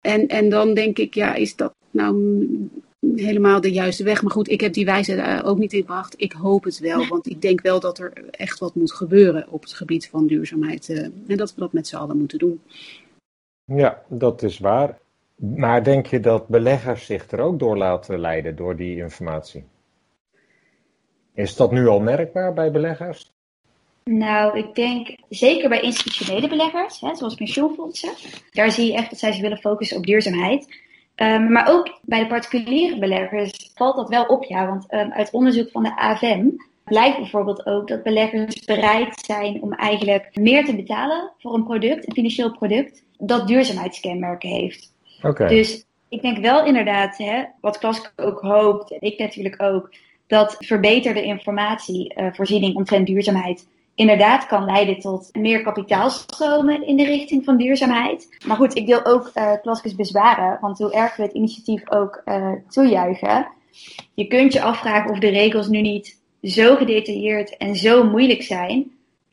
En, 0.00 0.26
en 0.26 0.48
dan 0.48 0.74
denk 0.74 0.98
ik, 0.98 1.14
ja, 1.14 1.34
is 1.34 1.56
dat 1.56 1.74
nou 1.90 2.46
helemaal 3.00 3.60
de 3.60 3.72
juiste 3.72 4.04
weg. 4.04 4.22
Maar 4.22 4.32
goed, 4.32 4.48
ik 4.48 4.60
heb 4.60 4.72
die 4.72 4.84
wijze 4.84 5.14
uh, 5.14 5.40
ook 5.44 5.58
niet 5.58 5.72
ingebracht. 5.72 6.14
Ik 6.16 6.32
hoop 6.32 6.64
het 6.64 6.78
wel, 6.78 7.06
want 7.06 7.26
ik 7.26 7.42
denk 7.42 7.60
wel 7.60 7.80
dat 7.80 7.98
er 7.98 8.12
echt 8.30 8.58
wat 8.58 8.74
moet 8.74 8.92
gebeuren 8.92 9.46
op 9.50 9.62
het 9.62 9.72
gebied 9.72 10.08
van 10.08 10.26
duurzaamheid. 10.26 10.88
Uh, 10.88 11.02
en 11.02 11.36
dat 11.36 11.54
we 11.54 11.60
dat 11.60 11.72
met 11.72 11.86
z'n 11.86 11.96
allen 11.96 12.18
moeten 12.18 12.38
doen. 12.38 12.60
Ja, 13.64 14.02
dat 14.08 14.42
is 14.42 14.58
waar. 14.58 14.98
Maar 15.36 15.84
denk 15.84 16.06
je 16.06 16.20
dat 16.20 16.48
beleggers 16.48 17.06
zich 17.06 17.30
er 17.30 17.40
ook 17.40 17.58
door 17.58 17.76
laten 17.76 18.18
leiden 18.18 18.56
door 18.56 18.76
die 18.76 18.96
informatie? 18.96 19.64
Is 21.34 21.56
dat 21.56 21.72
nu 21.72 21.86
al 21.86 22.00
merkbaar 22.00 22.52
bij 22.52 22.70
beleggers? 22.70 23.32
Nou, 24.04 24.58
ik 24.58 24.74
denk 24.74 25.16
zeker 25.28 25.68
bij 25.68 25.80
institutionele 25.80 26.48
beleggers, 26.48 27.00
hè, 27.00 27.14
zoals 27.14 27.34
pensioenfondsen. 27.34 28.12
Daar 28.50 28.70
zie 28.70 28.86
je 28.86 28.94
echt 28.94 29.10
dat 29.10 29.18
zij 29.18 29.32
zich 29.32 29.40
willen 29.40 29.58
focussen 29.58 29.96
op 29.96 30.06
duurzaamheid. 30.06 30.66
Um, 31.22 31.52
maar 31.52 31.68
ook 31.68 31.98
bij 32.02 32.20
de 32.20 32.26
particuliere 32.26 32.98
beleggers 32.98 33.70
valt 33.74 33.96
dat 33.96 34.08
wel 34.08 34.24
op, 34.24 34.44
ja. 34.44 34.66
Want 34.66 34.92
um, 34.92 35.12
uit 35.12 35.30
onderzoek 35.30 35.70
van 35.70 35.82
de 35.82 35.96
AFM 35.96 36.48
blijkt 36.84 37.16
bijvoorbeeld 37.16 37.66
ook 37.66 37.88
dat 37.88 38.02
beleggers 38.02 38.64
bereid 38.64 39.24
zijn 39.24 39.62
om 39.62 39.72
eigenlijk 39.72 40.36
meer 40.36 40.64
te 40.64 40.76
betalen 40.76 41.32
voor 41.38 41.54
een 41.54 41.64
product, 41.64 42.06
een 42.06 42.14
financieel 42.14 42.50
product, 42.50 43.04
dat 43.18 43.48
duurzaamheidskenmerken 43.48 44.48
heeft. 44.48 44.94
Okay. 45.22 45.48
Dus 45.48 45.84
ik 46.08 46.22
denk 46.22 46.38
wel 46.38 46.64
inderdaad, 46.64 47.16
hè, 47.16 47.44
wat 47.60 47.78
Klaske 47.78 48.10
ook 48.16 48.40
hoopt, 48.40 48.90
en 48.90 49.00
ik 49.00 49.18
natuurlijk 49.18 49.62
ook, 49.62 49.94
dat 50.26 50.56
verbeterde 50.58 51.22
informatievoorziening 51.22 52.72
uh, 52.72 52.76
omtrent 52.76 53.06
duurzaamheid 53.06 53.66
inderdaad 53.98 54.46
kan 54.46 54.64
leiden 54.64 55.00
tot 55.00 55.28
meer 55.32 55.62
kapitaalstromen 55.62 56.86
in 56.86 56.96
de 56.96 57.04
richting 57.04 57.44
van 57.44 57.56
duurzaamheid. 57.56 58.36
Maar 58.46 58.56
goed, 58.56 58.76
ik 58.76 58.86
deel 58.86 59.04
ook 59.04 59.30
uh, 59.34 59.96
bezwaren, 59.96 60.58
want 60.60 60.78
hoe 60.78 60.92
erg 60.92 61.16
we 61.16 61.22
het 61.22 61.32
initiatief 61.32 61.90
ook 61.90 62.22
uh, 62.24 62.52
toejuichen, 62.68 63.48
je 64.14 64.26
kunt 64.26 64.52
je 64.52 64.62
afvragen 64.62 65.10
of 65.10 65.18
de 65.18 65.28
regels 65.28 65.68
nu 65.68 65.80
niet 65.80 66.20
zo 66.42 66.76
gedetailleerd 66.76 67.56
en 67.56 67.76
zo 67.76 68.04
moeilijk 68.04 68.42
zijn 68.42 68.90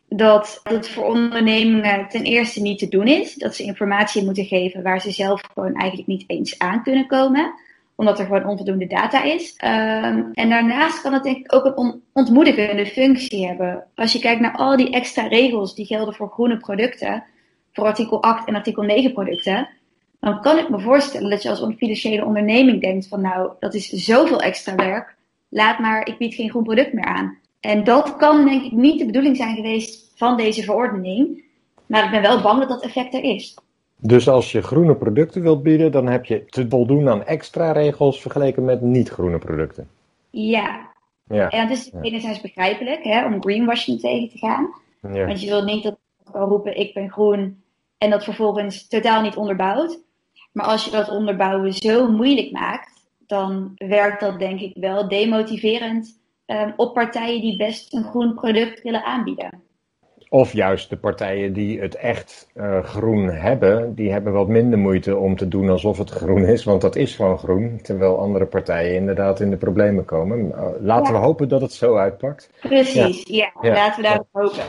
dat 0.10 0.60
het 0.64 0.90
voor 0.90 1.06
ondernemingen 1.06 2.08
ten 2.08 2.24
eerste 2.24 2.62
niet 2.62 2.80
te 2.80 2.90
doen 2.90 3.08
is. 3.08 3.34
Dat 3.34 3.56
ze 3.56 3.64
informatie 3.64 4.24
moeten 4.24 4.46
geven 4.46 4.84
waar 4.84 5.02
ze 5.02 5.12
zelf 5.12 5.42
gewoon 5.54 5.74
eigenlijk 5.74 6.08
niet 6.08 6.24
eens 6.28 6.60
aan 6.60 6.84
kunnen 6.84 7.08
komen. 7.08 7.54
Omdat 7.96 8.20
er 8.20 8.26
gewoon 8.26 8.46
onvoldoende 8.46 8.88
data 8.88 9.24
is. 9.24 9.56
Ehm, 9.58 10.24
en 10.34 10.50
daarnaast 10.50 11.02
kan 11.02 11.14
het 11.14 11.24
denk 11.24 11.38
ik 11.38 11.56
ook 11.56 11.66
een 11.66 12.02
ontmoedigende 12.14 12.86
functie 12.86 13.48
hebben. 13.48 13.84
Als 13.96 14.14
je 14.14 14.20
kijkt 14.20 14.42
naar 14.42 14.56
al 14.56 14.78
die 14.78 14.90
extra 14.90 15.28
regels 15.28 15.76
die 15.76 15.86
gelden 15.86 16.14
voor 16.14 16.30
groene 16.30 16.58
producten. 16.58 17.24
Voor 17.72 17.86
artikel 17.86 18.22
8 18.24 18.48
en 18.48 18.56
artikel 18.56 18.84
9 18.84 19.14
producten. 19.14 19.70
Dan 20.20 20.42
kan 20.42 20.58
ik 20.58 20.70
me 20.70 20.80
voorstellen 20.80 21.30
dat 21.30 21.44
je 21.44 21.50
als 21.50 21.74
financiële 21.78 22.26
onderneming 22.26 22.82
denkt 22.82 23.08
van 23.08 23.22
nou, 23.22 23.52
dat 23.60 23.74
is 23.74 23.90
zoveel 23.90 24.42
extra 24.42 24.76
werk. 24.76 25.16
Laat 25.50 25.80
maar, 25.80 26.08
ik 26.08 26.18
bied 26.18 26.34
geen 26.34 26.50
groen 26.50 26.64
product 26.64 26.94
meer 26.94 27.06
aan. 27.06 27.38
En 27.60 27.84
dat 27.84 28.16
kan 28.16 28.46
denk 28.46 28.64
ik 28.64 28.72
niet 28.72 29.00
de 29.00 29.06
bedoeling 29.06 29.38
zijn 29.38 29.56
geweest 29.56 30.12
van 30.16 30.38
deze 30.38 30.64
verordening. 30.64 31.44
Maar 31.86 32.04
ik 32.04 32.12
ben 32.12 32.22
wel 32.22 32.42
bang 32.42 32.60
dat 32.60 32.70
dat 32.70 32.84
effect 32.84 33.14
er 33.14 33.24
is. 33.24 33.58
Dus 33.98 34.30
als 34.30 34.52
je 34.52 34.62
groene 34.62 34.96
producten 34.96 35.42
wilt 35.42 35.64
bieden, 35.64 35.92
dan 35.92 36.08
heb 36.08 36.26
je 36.26 36.46
te 36.46 36.66
voldoen 36.70 37.10
aan 37.10 37.26
extra 37.26 37.72
regels 37.72 38.22
vergeleken 38.22 38.66
met 38.66 38.82
niet-groene 38.82 39.38
producten. 39.38 39.90
Ja. 40.30 40.92
ja. 41.24 41.50
En 41.50 41.68
dat 41.68 41.78
is 41.78 41.92
enerzijds 42.02 42.42
begrijpelijk 42.42 43.04
hè, 43.04 43.26
om 43.26 43.42
greenwashing 43.42 44.00
tegen 44.00 44.30
te 44.30 44.38
gaan. 44.38 44.74
Ja. 45.14 45.26
Want 45.26 45.42
je 45.42 45.48
wil 45.48 45.64
niet 45.64 45.84
dat 45.84 45.98
kan 46.32 46.50
roepen 46.50 46.78
ik 46.78 46.94
ben 46.94 47.12
groen 47.12 47.64
en 47.98 48.10
dat 48.10 48.24
vervolgens 48.24 48.88
totaal 48.88 49.22
niet 49.22 49.36
onderbouwt. 49.36 50.00
Maar 50.52 50.66
als 50.66 50.86
je 50.86 50.92
dat 50.92 51.10
onderbouwen 51.10 51.74
zo 51.74 52.12
moeilijk 52.12 52.52
maakt, 52.52 53.08
dan 53.28 53.72
werkt 53.76 54.20
dat 54.20 54.40
denk 54.40 54.60
ik 54.60 54.76
wel 54.76 55.08
demotiverend 55.08 56.20
um, 56.46 56.74
op 56.76 56.94
partijen 56.94 57.42
die 57.42 57.58
best 57.58 57.94
een 57.94 58.04
groen 58.04 58.34
product 58.34 58.82
willen 58.82 59.04
aanbieden. 59.04 59.62
Of 60.30 60.54
juist 60.54 60.90
de 60.90 60.98
partijen 60.98 61.54
die 61.54 61.80
het 61.82 61.96
echt 61.96 62.48
uh, 62.56 62.84
groen 62.84 63.30
hebben, 63.30 63.96
die 63.96 64.12
hebben 64.12 64.34
wat 64.34 64.48
minder 64.48 64.80
moeite 64.80 65.18
om 65.18 65.36
te 65.36 65.48
doen 65.48 65.70
alsof 65.70 65.98
het 65.98 66.10
groen 66.10 66.46
is, 66.46 66.64
want 66.64 66.82
dat 66.82 66.96
is 66.96 67.16
gewoon 67.16 67.38
groen. 67.38 67.80
Terwijl 67.82 68.20
andere 68.20 68.46
partijen 68.46 68.96
inderdaad 68.96 69.40
in 69.40 69.50
de 69.50 69.58
problemen 69.58 70.06
komen. 70.06 70.48
Uh, 70.48 70.68
laten 70.80 71.14
we 71.14 71.20
hopen 71.20 71.48
dat 71.48 71.62
het 71.62 71.74
zo 71.74 71.96
uitpakt. 71.96 72.50
Precies, 72.60 73.24
ja, 73.28 73.52
ja. 73.62 73.74
laten 73.74 74.02
we 74.02 74.08
daarop 74.08 74.28
hopen. 74.32 74.64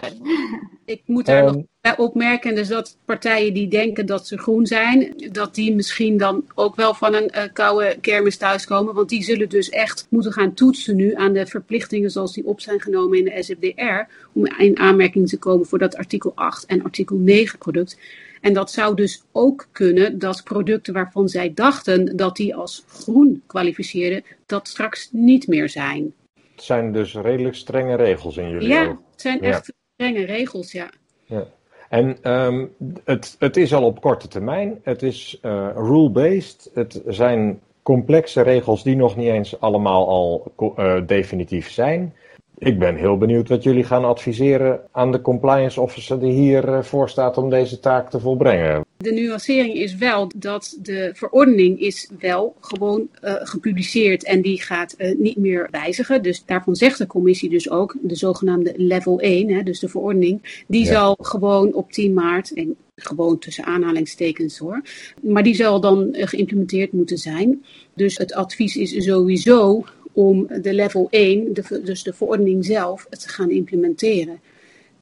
Ik 0.86 1.02
moet 1.06 1.26
daar 1.26 1.46
um, 1.46 1.66
nog 1.82 1.96
opmerken, 1.96 2.54
dus 2.54 2.68
dat 2.68 2.96
partijen 3.04 3.54
die 3.54 3.68
denken 3.68 4.06
dat 4.06 4.26
ze 4.26 4.38
groen 4.38 4.66
zijn, 4.66 5.14
dat 5.32 5.54
die 5.54 5.74
misschien 5.74 6.16
dan 6.16 6.44
ook 6.54 6.76
wel 6.76 6.94
van 6.94 7.14
een 7.14 7.30
uh, 7.34 7.42
koude 7.52 7.96
kermis 8.00 8.36
thuiskomen. 8.36 8.94
Want 8.94 9.08
die 9.08 9.22
zullen 9.22 9.48
dus 9.48 9.68
echt 9.68 10.06
moeten 10.10 10.32
gaan 10.32 10.54
toetsen 10.54 10.96
nu 10.96 11.14
aan 11.14 11.32
de 11.32 11.46
verplichtingen 11.46 12.10
zoals 12.10 12.32
die 12.34 12.46
op 12.46 12.60
zijn 12.60 12.80
genomen 12.80 13.18
in 13.18 13.24
de 13.24 13.42
SFDR. 13.42 14.12
Om 14.32 14.46
in 14.46 14.78
aanmerking 14.78 15.28
te 15.28 15.38
komen 15.38 15.66
voor 15.66 15.78
dat 15.78 15.96
artikel 15.96 16.32
8 16.34 16.66
en 16.66 16.82
artikel 16.82 17.16
9 17.16 17.58
product. 17.58 17.98
En 18.40 18.52
dat 18.52 18.70
zou 18.70 18.94
dus 18.96 19.22
ook 19.32 19.66
kunnen 19.72 20.18
dat 20.18 20.44
producten 20.44 20.94
waarvan 20.94 21.28
zij 21.28 21.52
dachten 21.54 22.16
dat 22.16 22.36
die 22.36 22.54
als 22.54 22.84
groen 22.88 23.42
kwalificeerden, 23.46 24.24
dat 24.46 24.68
straks 24.68 25.08
niet 25.12 25.46
meer 25.46 25.68
zijn. 25.68 26.14
Het 26.54 26.64
zijn 26.64 26.92
dus 26.92 27.14
redelijk 27.14 27.54
strenge 27.54 27.96
regels 27.96 28.36
in 28.36 28.48
jullie 28.48 28.68
Ja, 28.68 28.82
ogen. 28.82 28.98
het 29.10 29.20
zijn 29.20 29.40
echt 29.40 29.72
strenge 29.96 30.24
regels, 30.24 30.72
ja. 30.72 30.90
ja. 31.24 31.46
En 31.88 32.32
um, 32.32 32.74
het, 33.04 33.36
het 33.38 33.56
is 33.56 33.74
al 33.74 33.84
op 33.84 34.00
korte 34.00 34.28
termijn. 34.28 34.80
Het 34.82 35.02
is 35.02 35.38
uh, 35.42 35.68
rule-based. 35.74 36.70
Het 36.74 37.02
zijn 37.06 37.60
complexe 37.82 38.40
regels 38.42 38.82
die 38.82 38.96
nog 38.96 39.16
niet 39.16 39.28
eens 39.28 39.60
allemaal 39.60 40.08
al 40.08 40.52
uh, 40.78 41.06
definitief 41.06 41.70
zijn. 41.70 42.14
Ik 42.58 42.78
ben 42.78 42.96
heel 42.96 43.18
benieuwd 43.18 43.48
wat 43.48 43.62
jullie 43.62 43.84
gaan 43.84 44.04
adviseren 44.04 44.80
aan 44.92 45.12
de 45.12 45.20
compliance 45.20 45.80
officer 45.80 46.20
die 46.20 46.32
hiervoor 46.32 47.04
uh, 47.04 47.10
staat 47.10 47.38
om 47.38 47.50
deze 47.50 47.80
taak 47.80 48.10
te 48.10 48.20
volbrengen. 48.20 48.84
De 48.96 49.12
nuancering 49.12 49.74
is 49.74 49.94
wel 49.94 50.30
dat 50.36 50.78
de 50.82 51.10
verordening 51.14 51.80
is 51.80 52.10
wel 52.18 52.56
gewoon 52.60 53.08
uh, 53.24 53.34
gepubliceerd 53.38 54.24
en 54.24 54.42
die 54.42 54.62
gaat 54.62 54.94
uh, 54.98 55.18
niet 55.18 55.36
meer 55.36 55.68
wijzigen. 55.70 56.22
Dus 56.22 56.44
daarvan 56.44 56.76
zegt 56.76 56.98
de 56.98 57.06
commissie 57.06 57.50
dus 57.50 57.70
ook, 57.70 57.96
de 58.00 58.16
zogenaamde 58.16 58.72
level 58.76 59.20
1, 59.20 59.48
hè, 59.48 59.62
dus 59.62 59.80
de 59.80 59.88
verordening, 59.88 60.64
die 60.66 60.84
ja. 60.84 60.92
zal 60.92 61.16
gewoon 61.20 61.72
op 61.72 61.92
10 61.92 62.14
maart, 62.14 62.52
en 62.52 62.76
gewoon 62.94 63.38
tussen 63.38 63.64
aanhalingstekens 63.64 64.58
hoor, 64.58 64.82
maar 65.22 65.42
die 65.42 65.54
zal 65.54 65.80
dan 65.80 66.08
uh, 66.12 66.26
geïmplementeerd 66.26 66.92
moeten 66.92 67.18
zijn. 67.18 67.64
Dus 67.94 68.16
het 68.16 68.34
advies 68.34 68.76
is 68.76 69.04
sowieso 69.04 69.84
om 70.16 70.46
de 70.62 70.74
level 70.74 71.06
1, 71.10 71.54
de, 71.54 71.80
dus 71.84 72.02
de 72.02 72.12
verordening 72.12 72.64
zelf, 72.64 73.06
te 73.10 73.28
gaan 73.28 73.50
implementeren. 73.50 74.40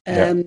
Ja. 0.03 0.29
Um, 0.29 0.45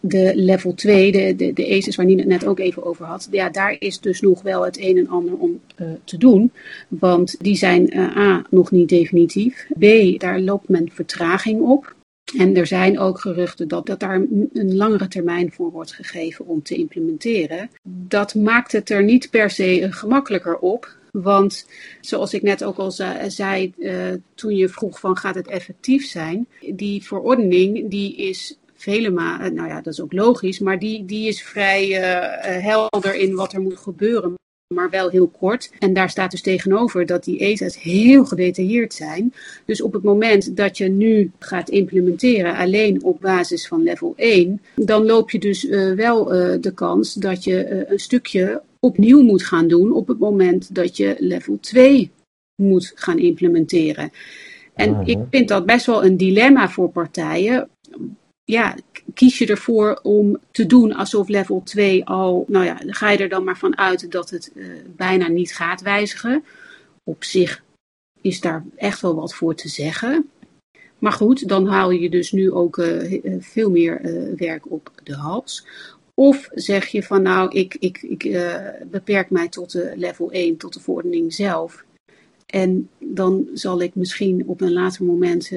de 0.00 0.32
level 0.34 0.74
2, 0.74 1.12
de, 1.12 1.36
de, 1.36 1.52
de 1.52 1.76
ACES 1.76 1.96
waar 1.96 2.06
Nina 2.06 2.20
het 2.20 2.28
net 2.28 2.46
ook 2.46 2.58
even 2.58 2.84
over 2.84 3.04
had, 3.04 3.28
ja, 3.30 3.50
daar 3.50 3.76
is 3.78 4.00
dus 4.00 4.20
nog 4.20 4.42
wel 4.42 4.64
het 4.64 4.78
een 4.80 4.96
en 4.96 5.08
ander 5.08 5.34
om 5.34 5.60
uh, 5.76 5.88
te 6.04 6.18
doen. 6.18 6.52
Want 6.88 7.36
die 7.40 7.56
zijn 7.56 7.96
uh, 7.96 8.16
A, 8.16 8.44
nog 8.50 8.70
niet 8.70 8.88
definitief. 8.88 9.66
B, 9.78 9.84
daar 10.20 10.40
loopt 10.40 10.68
men 10.68 10.90
vertraging 10.92 11.60
op. 11.60 11.96
En 12.38 12.56
er 12.56 12.66
zijn 12.66 12.98
ook 12.98 13.20
geruchten 13.20 13.68
dat, 13.68 13.86
dat 13.86 14.00
daar 14.00 14.14
een 14.52 14.76
langere 14.76 15.08
termijn 15.08 15.52
voor 15.52 15.70
wordt 15.70 15.92
gegeven 15.92 16.46
om 16.46 16.62
te 16.62 16.74
implementeren. 16.74 17.70
Dat 17.82 18.34
maakt 18.34 18.72
het 18.72 18.90
er 18.90 19.04
niet 19.04 19.30
per 19.30 19.50
se 19.50 19.86
gemakkelijker 19.90 20.58
op. 20.58 20.96
Want 21.22 21.66
zoals 22.00 22.34
ik 22.34 22.42
net 22.42 22.64
ook 22.64 22.76
al 22.76 22.90
zei, 23.28 23.72
uh, 23.78 23.94
toen 24.34 24.56
je 24.56 24.68
vroeg 24.68 25.00
van 25.00 25.16
gaat 25.16 25.34
het 25.34 25.48
effectief 25.48 26.06
zijn, 26.06 26.46
die 26.74 27.02
verordening 27.04 27.90
die 27.90 28.16
is 28.16 28.58
vele 28.74 29.10
malen, 29.10 29.54
nou 29.54 29.68
ja, 29.68 29.80
dat 29.80 29.92
is 29.92 30.00
ook 30.00 30.12
logisch, 30.12 30.58
maar 30.58 30.78
die, 30.78 31.04
die 31.04 31.28
is 31.28 31.42
vrij 31.42 31.88
uh, 31.88 32.62
helder 32.62 33.14
in 33.14 33.34
wat 33.34 33.52
er 33.52 33.60
moet 33.60 33.76
gebeuren, 33.76 34.34
maar 34.74 34.90
wel 34.90 35.08
heel 35.08 35.28
kort. 35.28 35.70
En 35.78 35.92
daar 35.92 36.10
staat 36.10 36.30
dus 36.30 36.42
tegenover 36.42 37.06
dat 37.06 37.24
die 37.24 37.38
ESA's 37.38 37.82
heel 37.82 38.24
gedetailleerd 38.24 38.94
zijn. 38.94 39.34
Dus 39.64 39.82
op 39.82 39.92
het 39.92 40.02
moment 40.02 40.56
dat 40.56 40.78
je 40.78 40.88
nu 40.88 41.30
gaat 41.38 41.68
implementeren 41.68 42.56
alleen 42.56 43.02
op 43.02 43.20
basis 43.20 43.68
van 43.68 43.82
level 43.82 44.12
1, 44.16 44.62
dan 44.74 45.04
loop 45.04 45.30
je 45.30 45.38
dus 45.38 45.64
wel 45.94 46.24
de 46.60 46.72
kans 46.74 47.14
dat 47.14 47.44
je 47.44 47.86
een 47.90 47.98
stukje 47.98 48.62
opnieuw 48.80 49.22
moet 49.22 49.44
gaan 49.44 49.68
doen 49.68 49.92
op 49.92 50.08
het 50.08 50.18
moment 50.18 50.74
dat 50.74 50.96
je 50.96 51.16
level 51.18 51.58
2 51.60 52.10
moet 52.62 52.92
gaan 52.94 53.18
implementeren. 53.18 54.10
En 54.74 54.90
uh 54.90 54.96
-huh. 54.96 55.08
ik 55.08 55.18
vind 55.30 55.48
dat 55.48 55.66
best 55.66 55.86
wel 55.86 56.04
een 56.04 56.16
dilemma 56.16 56.68
voor 56.68 56.90
partijen 56.90 57.68
ja, 58.48 58.76
kies 59.14 59.38
je 59.38 59.46
ervoor 59.46 60.00
om 60.02 60.38
te 60.50 60.66
doen 60.66 60.94
alsof 60.94 61.28
level 61.28 61.62
2 61.64 62.04
al, 62.04 62.44
nou 62.48 62.64
ja, 62.64 62.76
ga 62.86 63.10
je 63.10 63.18
er 63.18 63.28
dan 63.28 63.44
maar 63.44 63.58
van 63.58 63.78
uit 63.78 64.10
dat 64.10 64.30
het 64.30 64.50
uh, 64.54 64.66
bijna 64.96 65.28
niet 65.28 65.54
gaat 65.54 65.82
wijzigen. 65.82 66.44
Op 67.04 67.24
zich 67.24 67.62
is 68.20 68.40
daar 68.40 68.64
echt 68.76 69.00
wel 69.00 69.14
wat 69.14 69.34
voor 69.34 69.54
te 69.54 69.68
zeggen. 69.68 70.30
Maar 70.98 71.12
goed, 71.12 71.48
dan 71.48 71.66
haal 71.66 71.90
je 71.90 72.10
dus 72.10 72.32
nu 72.32 72.50
ook 72.52 72.76
uh, 72.76 73.20
veel 73.40 73.70
meer 73.70 74.00
uh, 74.00 74.38
werk 74.38 74.70
op 74.70 74.92
de 75.02 75.14
hals. 75.14 75.66
Of 76.18 76.48
zeg 76.54 76.86
je 76.86 77.02
van 77.02 77.22
nou, 77.22 77.50
ik, 77.50 77.74
ik, 77.74 78.02
ik 78.02 78.22
beperk 78.90 79.30
mij 79.30 79.48
tot 79.48 79.72
de 79.72 79.92
level 79.96 80.30
1, 80.30 80.56
tot 80.56 80.74
de 80.74 80.80
verordening 80.80 81.32
zelf. 81.34 81.84
En 82.46 82.90
dan 82.98 83.48
zal 83.52 83.80
ik 83.80 83.94
misschien 83.94 84.44
op 84.46 84.60
een 84.60 84.72
later 84.72 85.04
moment 85.04 85.52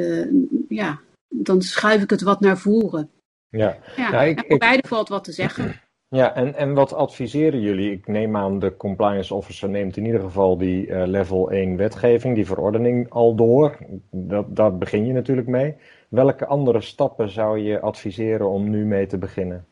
ja, 0.69 0.99
dan 1.29 1.61
schuif 1.61 2.01
ik 2.01 2.09
het 2.09 2.21
wat 2.21 2.39
naar 2.39 2.57
voren. 2.57 3.09
Ja, 3.49 3.77
ja, 3.95 4.21
ik, 4.21 4.37
en 4.37 4.43
voor 4.43 4.53
ik, 4.53 4.59
beide 4.59 4.87
valt 4.87 5.09
wat 5.09 5.23
te 5.23 5.31
zeggen. 5.31 5.73
Ja, 6.15 6.35
en, 6.35 6.55
en 6.55 6.73
wat 6.73 6.93
adviseren 6.93 7.61
jullie? 7.61 7.91
Ik 7.91 8.07
neem 8.07 8.37
aan, 8.37 8.59
de 8.59 8.77
compliance 8.77 9.33
officer 9.33 9.69
neemt 9.69 9.97
in 9.97 10.05
ieder 10.05 10.21
geval 10.21 10.57
die 10.57 10.87
uh, 10.87 11.03
level 11.05 11.51
1 11.51 11.75
wetgeving, 11.75 12.35
die 12.35 12.45
verordening 12.45 13.09
al 13.09 13.35
door. 13.35 13.77
Dat, 14.09 14.55
daar 14.55 14.77
begin 14.77 15.05
je 15.05 15.13
natuurlijk 15.13 15.47
mee. 15.47 15.75
Welke 16.09 16.45
andere 16.45 16.81
stappen 16.81 17.29
zou 17.29 17.59
je 17.59 17.79
adviseren 17.79 18.49
om 18.49 18.69
nu 18.69 18.85
mee 18.85 19.07
te 19.07 19.17
beginnen? 19.17 19.65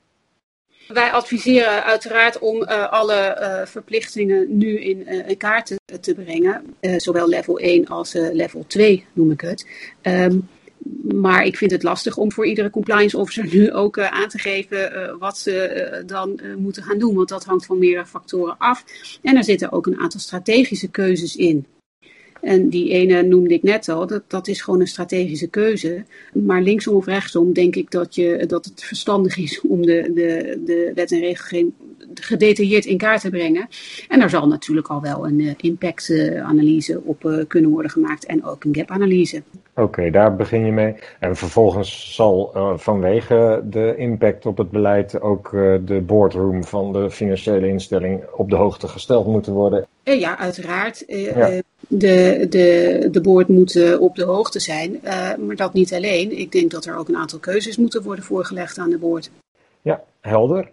Wij 0.93 1.12
adviseren 1.12 1.84
uiteraard 1.84 2.39
om 2.39 2.62
uh, 2.62 2.91
alle 2.91 3.38
uh, 3.39 3.65
verplichtingen 3.65 4.58
nu 4.58 4.80
in, 4.80 5.08
in 5.08 5.38
kaart 5.38 5.75
te, 6.02 6.13
brengen. 6.13 6.75
zowel 6.97 7.28
level 7.28 7.58
1 7.60 7.88
als 7.88 8.13
level 8.13 8.63
2 8.67 9.06
noem 9.13 9.32
ik 9.32 9.41
het. 9.41 9.67
Um, 10.02 10.49
maar 11.04 11.43
ik 11.45 11.58
vind 11.58 11.71
het 11.71 11.84
lastig 11.84 12.17
om 12.17 12.32
voor 12.32 12.45
iedere 12.45 12.69
compliance 12.69 13.17
officer 13.17 13.45
nu 13.54 13.71
ook 13.71 13.99
aan 13.99 14.28
te 14.28 14.39
geven 14.39 15.15
wat 15.19 15.38
ze 15.38 16.04
dan 16.06 16.39
moeten 16.58 16.84
gaan 16.84 16.97
doen. 16.97 17.15
Want 17.15 17.30
dat 17.30 17.45
hangt 17.45 17.65
van 17.65 17.80
meerdere 17.80 18.06
factoren 18.06 18.56
af. 18.58 18.84
En 19.21 19.38
er 19.38 19.43
zitten 19.43 19.71
ook 19.71 19.86
een 19.86 19.99
aantal 19.99 20.19
strategische 20.19 20.89
keuzes 20.89 21.36
in. 21.36 21.65
En 22.41 22.69
die 22.69 22.89
ene 22.89 23.21
noemde 23.21 23.54
ik 23.54 23.63
net 23.63 23.89
al, 23.89 24.08
dat, 24.08 24.23
dat 24.28 24.47
is 24.47 24.62
gewoon 24.62 24.80
een 24.80 24.88
strategische 24.88 25.47
keuze. 25.47 26.04
Maar 26.34 26.62
linksom 26.62 26.95
of 26.95 27.06
rechtsom 27.06 27.54
denk 27.54 27.75
ik 27.75 27.91
dat, 27.91 28.15
je, 28.15 28.43
dat 28.47 28.65
het 28.65 28.84
verstandig 28.84 29.38
is 29.38 29.62
om 29.62 29.86
de, 29.86 30.12
de, 30.13 30.62
de 30.65 30.91
wet 30.95 31.12
en 31.12 31.19
regelgeving 31.19 31.73
gedetailleerd 32.13 32.86
in 32.86 32.97
kaart 32.97 33.21
te 33.21 33.30
brengen. 33.30 33.67
En 34.08 34.21
er 34.21 34.30
zal 34.30 34.47
natuurlijk 34.47 34.88
al 34.88 35.02
wel 35.02 35.28
een 35.28 35.39
uh, 35.39 35.54
impactanalyse 35.58 37.02
op 37.04 37.23
uh, 37.23 37.43
kunnen 37.47 37.71
worden 37.71 37.91
gemaakt 37.91 38.25
en 38.25 38.45
ook 38.45 38.63
een 38.63 38.75
gap-analyse. 38.75 39.43
Oké, 39.75 40.10
daar 40.10 40.36
begin 40.36 40.65
je 40.65 40.71
mee. 40.71 40.95
En 41.19 41.36
vervolgens 41.36 42.15
zal 42.15 42.52
uh, 42.56 42.78
vanwege 42.78 43.62
de 43.63 43.93
impact 43.97 44.45
op 44.45 44.58
het 44.58 44.71
beleid 44.71 45.21
ook 45.21 45.52
de 45.86 46.02
boardroom 46.06 46.63
van 46.63 46.93
de 46.93 47.12
financiële 47.12 47.67
instelling 47.67 48.23
op 48.36 48.49
de 48.49 48.56
hoogte 48.56 48.88
gesteld 48.88 49.28
moeten 49.28 49.54
worden. 49.54 49.88
ja, 50.04 50.38
uiteraard. 50.38 51.04
Ja. 51.08 51.62
De, 51.91 52.45
de, 52.49 53.08
de 53.12 53.21
board 53.21 53.47
moet 53.47 53.97
op 53.99 54.15
de 54.15 54.23
hoogte 54.23 54.60
zijn, 54.60 54.99
maar 55.45 55.56
dat 55.56 55.73
niet 55.73 55.93
alleen. 55.93 56.38
Ik 56.38 56.52
denk 56.52 56.71
dat 56.71 56.86
er 56.86 56.97
ook 56.97 57.08
een 57.08 57.17
aantal 57.17 57.39
keuzes 57.39 57.78
moeten 57.78 58.04
worden 58.04 58.23
voorgelegd 58.23 58.78
aan 58.78 58.89
de 58.89 58.97
board. 58.97 59.32
Ja, 59.82 60.04
helder. 60.21 60.69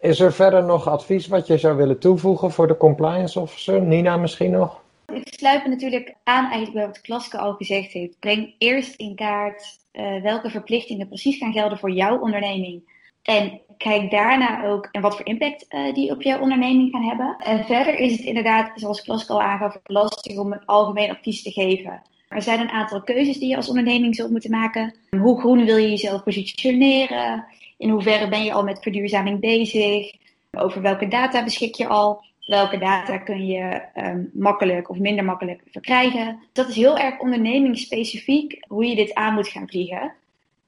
Is 0.00 0.20
er 0.20 0.32
verder 0.32 0.64
nog 0.64 0.88
advies 0.88 1.26
wat 1.26 1.46
je 1.46 1.58
zou 1.58 1.76
willen 1.76 1.98
toevoegen 1.98 2.50
voor 2.50 2.66
de 2.66 2.76
compliance 2.76 3.40
officer? 3.40 3.82
Nina 3.82 4.16
misschien 4.16 4.50
nog? 4.50 4.80
Ik 5.12 5.34
sluit 5.38 5.64
me 5.64 5.68
natuurlijk 5.68 6.14
aan 6.24 6.44
eigenlijk 6.44 6.72
bij 6.72 6.86
wat 6.86 7.00
Klaske 7.00 7.38
al 7.38 7.52
gezegd 7.52 7.92
heeft. 7.92 8.18
Breng 8.18 8.54
eerst 8.58 8.94
in 8.94 9.14
kaart 9.14 9.78
uh, 9.92 10.22
welke 10.22 10.50
verplichtingen 10.50 11.08
precies 11.08 11.38
gaan 11.38 11.52
gelden 11.52 11.78
voor 11.78 11.90
jouw 11.90 12.18
onderneming. 12.18 12.95
En 13.26 13.60
kijk 13.76 14.10
daarna 14.10 14.64
ook 14.64 14.88
en 14.92 15.00
wat 15.00 15.16
voor 15.16 15.26
impact 15.26 15.66
uh, 15.68 15.94
die 15.94 16.10
op 16.10 16.22
jouw 16.22 16.40
onderneming 16.40 16.90
gaan 16.90 17.04
hebben. 17.04 17.36
En 17.38 17.64
verder 17.64 17.98
is 17.98 18.12
het 18.12 18.20
inderdaad, 18.20 18.70
zoals 18.74 19.02
Klaske 19.02 19.32
al 19.32 19.42
aangaf, 19.42 19.76
lastig 19.84 20.38
om 20.38 20.52
een 20.52 20.64
algemeen 20.64 21.10
advies 21.10 21.42
te 21.42 21.50
geven. 21.50 22.02
Er 22.28 22.42
zijn 22.42 22.60
een 22.60 22.70
aantal 22.70 23.02
keuzes 23.02 23.38
die 23.38 23.48
je 23.48 23.56
als 23.56 23.68
onderneming 23.68 24.14
zult 24.14 24.30
moeten 24.30 24.50
maken. 24.50 24.94
Hoe 25.20 25.40
groen 25.40 25.64
wil 25.64 25.76
je 25.76 25.88
jezelf 25.88 26.22
positioneren? 26.22 27.44
In 27.78 27.90
hoeverre 27.90 28.28
ben 28.28 28.44
je 28.44 28.52
al 28.52 28.62
met 28.62 28.82
verduurzaming 28.82 29.40
bezig? 29.40 30.14
Over 30.52 30.82
welke 30.82 31.08
data 31.08 31.44
beschik 31.44 31.74
je 31.74 31.86
al? 31.86 32.24
Welke 32.46 32.78
data 32.78 33.18
kun 33.18 33.46
je 33.46 33.82
um, 33.94 34.30
makkelijk 34.34 34.90
of 34.90 34.98
minder 34.98 35.24
makkelijk 35.24 35.62
verkrijgen? 35.70 36.38
Dat 36.52 36.68
is 36.68 36.76
heel 36.76 36.98
erg 36.98 37.18
ondernemingsspecifiek 37.18 38.64
hoe 38.68 38.86
je 38.86 38.94
dit 38.96 39.14
aan 39.14 39.34
moet 39.34 39.48
gaan 39.48 39.68
vliegen. 39.68 40.12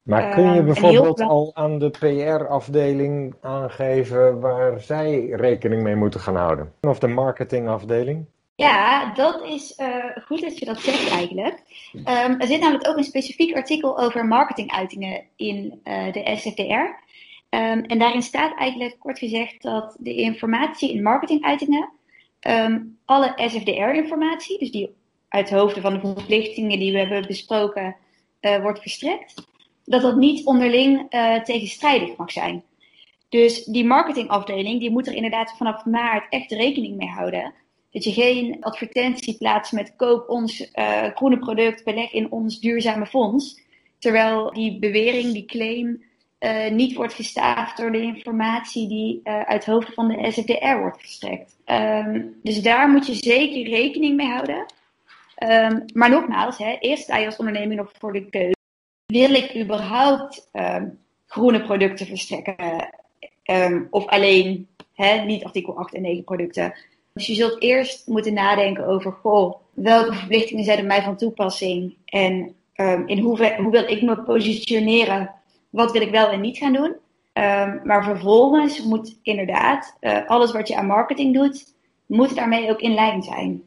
Maar 0.09 0.35
kun 0.35 0.55
je 0.55 0.63
bijvoorbeeld 0.63 1.21
al 1.21 1.51
aan 1.55 1.79
de 1.79 1.91
PR-afdeling 1.91 3.35
aangeven 3.41 4.41
waar 4.41 4.81
zij 4.81 5.27
rekening 5.27 5.83
mee 5.83 5.97
moeten 5.97 6.21
gaan 6.21 6.37
houden? 6.37 6.73
Of 6.81 6.99
de 6.99 7.07
marketingafdeling? 7.07 8.25
Ja, 8.55 9.13
dat 9.15 9.45
is 9.45 9.79
uh, 9.79 10.05
goed 10.25 10.41
dat 10.41 10.59
je 10.59 10.65
dat 10.65 10.81
zegt 10.81 11.11
eigenlijk. 11.11 11.63
Um, 11.95 12.41
er 12.41 12.47
zit 12.47 12.61
namelijk 12.61 12.89
ook 12.89 12.97
een 12.97 13.05
specifiek 13.05 13.57
artikel 13.57 13.99
over 13.99 14.27
marketinguitingen 14.27 15.25
in 15.37 15.81
uh, 15.85 16.13
de 16.13 16.37
SFDR. 16.37 16.63
Um, 16.63 17.85
en 17.85 17.99
daarin 17.99 18.23
staat 18.23 18.59
eigenlijk 18.59 18.97
kort 18.99 19.19
gezegd 19.19 19.63
dat 19.63 19.97
de 19.99 20.15
informatie 20.15 20.93
in 20.93 21.03
marketinguitingen, 21.03 21.91
um, 22.41 22.99
alle 23.05 23.33
SFDR-informatie, 23.37 24.59
dus 24.59 24.71
die 24.71 24.95
uit 25.29 25.51
hoofden 25.51 25.83
van 25.83 25.93
de 25.93 26.01
verplichtingen 26.01 26.79
die 26.79 26.93
we 26.93 26.99
hebben 26.99 27.27
besproken, 27.27 27.97
uh, 28.41 28.63
wordt 28.63 28.81
verstrekt, 28.81 29.48
dat 29.89 30.03
dat 30.03 30.17
niet 30.17 30.47
onderling 30.47 31.15
uh, 31.15 31.41
tegenstrijdig 31.41 32.17
mag 32.17 32.33
zijn. 32.33 32.63
Dus 33.29 33.65
die 33.65 33.85
marketingafdeling 33.85 34.81
die 34.81 34.91
moet 34.91 35.07
er 35.07 35.15
inderdaad 35.15 35.55
vanaf 35.57 35.85
maart 35.85 36.27
echt 36.33 36.51
rekening 36.51 36.97
mee 36.97 37.09
houden 37.09 37.55
dat 37.91 38.05
je 38.05 38.13
geen 38.13 38.57
advertentie 38.61 39.37
plaatst 39.37 39.73
met 39.73 39.97
koop 39.97 40.29
ons 40.29 40.71
uh, 40.75 41.05
groene 41.15 41.39
product, 41.39 41.85
beleg 41.85 42.13
in 42.13 42.31
ons 42.31 42.61
duurzame 42.61 43.07
fonds. 43.07 43.61
Terwijl 43.99 44.53
die 44.53 44.79
bewering, 44.79 45.33
die 45.33 45.45
claim, 45.45 46.03
uh, 46.41 46.71
niet 46.71 46.95
wordt 46.95 47.15
gestaafd 47.15 47.77
door 47.77 47.93
de 47.93 48.03
informatie 48.03 48.89
die 48.89 49.21
uit 49.25 49.67
hoofden 49.67 49.95
van 49.95 50.09
de 50.09 50.31
SFDR 50.31 50.79
wordt 50.79 51.01
gestrekt. 51.01 51.57
Um, 51.67 52.39
dus 52.43 52.63
daar 52.63 52.89
moet 52.89 53.07
je 53.07 53.15
zeker 53.15 53.71
rekening 53.71 54.17
mee 54.17 54.27
houden. 54.27 54.67
Um, 55.43 55.85
maar 55.93 56.11
nogmaals, 56.11 56.59
hè, 56.59 56.77
eerst 56.81 57.03
sta 57.03 57.17
je 57.17 57.27
als 57.27 57.37
onderneming 57.37 57.81
nog 57.81 57.93
voor 57.99 58.13
de 58.13 58.29
keuze. 58.29 58.58
Wil 59.13 59.35
ik 59.35 59.57
überhaupt 59.57 60.49
um, 60.53 60.99
groene 61.27 61.63
producten 61.63 62.07
verstrekken? 62.07 62.57
of 63.91 64.07
alleen 64.07 64.69
hè, 64.95 65.25
niet 65.25 65.45
artikel 65.45 65.79
8 65.79 65.95
en 65.95 66.03
9 66.03 66.25
producten? 66.25 66.75
Dus 67.13 67.27
je 67.27 67.35
zult 67.35 67.63
eerst 67.63 68.07
moeten 68.07 68.35
nadenken 68.35 68.87
over, 68.87 69.13
goh, 69.13 69.55
welke 69.75 70.15
verplichtingen 70.15 70.65
zijn 70.65 70.79
er 70.79 70.85
mij 70.85 71.03
van 71.03 71.17
toepassing 71.17 71.97
en 72.05 72.55
um, 72.77 73.07
in 73.07 73.19
hoever, 73.19 73.57
hoe 73.63 73.71
wil 73.71 73.89
ik 73.89 74.03
me 74.03 74.23
positioneren, 74.23 75.35
wat 75.71 75.93
wil 75.93 76.03
ik 76.03 76.11
wel 76.11 76.29
en 76.29 76.41
niet 76.41 76.59
gaan 76.59 76.73
doen. 76.73 76.97
Maar 77.85 78.05
vervolgens 78.05 78.83
moet 78.83 79.19
inderdaad 79.23 79.97
uh, 80.01 80.29
alles 80.29 80.53
wat 80.53 80.69
je 80.69 80.77
aan 80.77 80.87
marketing 80.87 81.35
doet, 81.35 81.75
moet 82.07 82.35
daarmee 82.35 82.71
ook 82.71 82.81
in 82.81 82.95
lijn 82.95 83.23
zijn. 83.23 83.63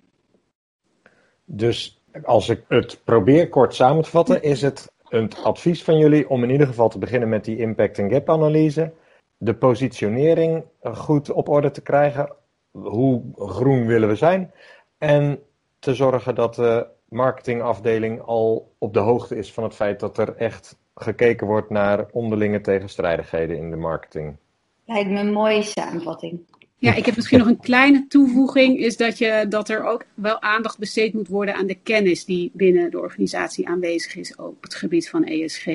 Dus 1.46 2.02
als 2.24 2.50
ik 2.50 2.64
het 2.68 3.02
probeer 3.04 3.50
kort 3.50 3.76
samen 3.76 4.04
te 4.04 4.10
vatten, 4.10 4.44
is 4.44 4.62
het 4.62 4.91
een 5.12 5.32
advies 5.44 5.84
van 5.84 5.98
jullie 5.98 6.30
om 6.30 6.44
in 6.44 6.50
ieder 6.50 6.68
geval 6.68 6.90
te 6.90 6.98
beginnen 6.98 7.30
met 7.30 7.46
die 7.46 7.58
impact 7.58 7.98
en 7.98 8.12
gap 8.12 8.30
analyse, 8.30 8.94
de 9.38 9.54
positionering 9.54 10.64
goed 10.82 11.32
op 11.32 11.50
orde 11.50 11.72
te 11.72 11.82
krijgen, 11.82 12.36
hoe 12.72 13.24
groen 13.36 13.86
willen 13.86 14.08
we 14.08 14.16
zijn. 14.16 14.54
En 14.98 15.40
te 15.80 15.96
zorgen 15.96 16.36
dat 16.36 16.56
de 16.56 16.88
marketingafdeling 17.10 18.22
al 18.22 18.74
op 18.78 18.94
de 18.94 19.00
hoogte 19.00 19.36
is 19.36 19.54
van 19.54 19.64
het 19.64 19.76
feit 19.76 20.00
dat 20.00 20.18
er 20.18 20.36
echt 20.36 20.78
gekeken 20.96 21.48
wordt 21.48 21.70
naar 21.70 22.06
onderlinge 22.12 22.62
tegenstrijdigheden 22.62 23.58
in 23.58 23.70
de 23.70 23.76
marketing. 23.76 24.38
Lijkt 24.86 25.10
me 25.10 25.20
een 25.20 25.32
mooie 25.32 25.64
samenvatting. 25.64 26.40
Ja, 26.82 26.94
ik 26.94 27.06
heb 27.06 27.16
misschien 27.16 27.40
nog 27.40 27.48
een 27.48 27.60
kleine 27.60 28.06
toevoeging, 28.08 28.80
is 28.80 28.98
dat, 28.98 29.18
je, 29.18 29.46
dat 29.50 29.70
er 29.70 29.84
ook 29.84 30.06
wel 30.14 30.42
aandacht 30.42 30.78
besteed 30.78 31.14
moet 31.14 31.28
worden 31.28 31.56
aan 31.56 31.68
de 31.68 31.78
kennis 31.84 32.26
die 32.26 32.52
binnen 32.54 32.92
de 32.92 33.00
organisatie 33.00 33.68
aanwezig 33.68 34.16
is 34.16 34.36
op 34.36 34.62
het 34.62 34.76
gebied 34.76 35.10
van 35.10 35.24
ESG. 35.24 35.68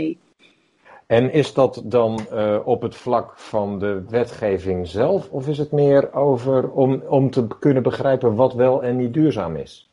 En 1.06 1.32
is 1.32 1.52
dat 1.52 1.82
dan 1.84 2.26
uh, 2.32 2.58
op 2.64 2.82
het 2.82 2.96
vlak 2.96 3.38
van 3.38 3.78
de 3.78 4.04
wetgeving 4.08 4.88
zelf, 4.88 5.28
of 5.30 5.48
is 5.48 5.58
het 5.58 5.72
meer 5.72 6.12
over 6.12 6.70
om, 6.70 7.02
om 7.08 7.30
te 7.30 7.46
kunnen 7.58 7.82
begrijpen 7.82 8.34
wat 8.34 8.54
wel 8.54 8.82
en 8.82 8.96
niet 8.96 9.14
duurzaam 9.14 9.56
is? 9.56 9.85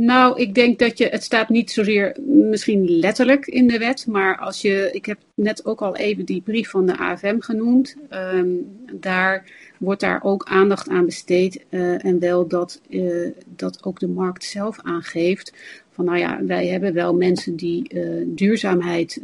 Nou, 0.00 0.40
ik 0.40 0.54
denk 0.54 0.78
dat 0.78 0.98
je, 0.98 1.06
het 1.06 1.22
staat 1.22 1.48
niet 1.48 1.70
zozeer 1.70 2.16
misschien 2.26 2.90
letterlijk 2.90 3.46
in 3.46 3.66
de 3.66 3.78
wet, 3.78 4.06
maar 4.06 4.38
als 4.38 4.62
je, 4.62 4.88
ik 4.92 5.06
heb 5.06 5.18
net 5.34 5.64
ook 5.66 5.82
al 5.82 5.96
even 5.96 6.24
die 6.24 6.40
brief 6.40 6.70
van 6.70 6.86
de 6.86 6.98
AFM 6.98 7.38
genoemd, 7.38 7.96
um, 8.10 8.78
daar 8.92 9.44
wordt 9.78 10.00
daar 10.00 10.22
ook 10.22 10.44
aandacht 10.44 10.88
aan 10.88 11.04
besteed 11.04 11.64
uh, 11.70 12.04
en 12.04 12.18
wel 12.18 12.46
dat, 12.46 12.80
uh, 12.88 13.30
dat 13.56 13.84
ook 13.84 14.00
de 14.00 14.08
markt 14.08 14.44
zelf 14.44 14.78
aangeeft 14.82 15.52
van 15.90 16.04
nou 16.04 16.18
ja, 16.18 16.44
wij 16.44 16.66
hebben 16.66 16.94
wel 16.94 17.14
mensen 17.14 17.56
die 17.56 17.94
uh, 17.94 18.24
duurzaamheid, 18.26 19.20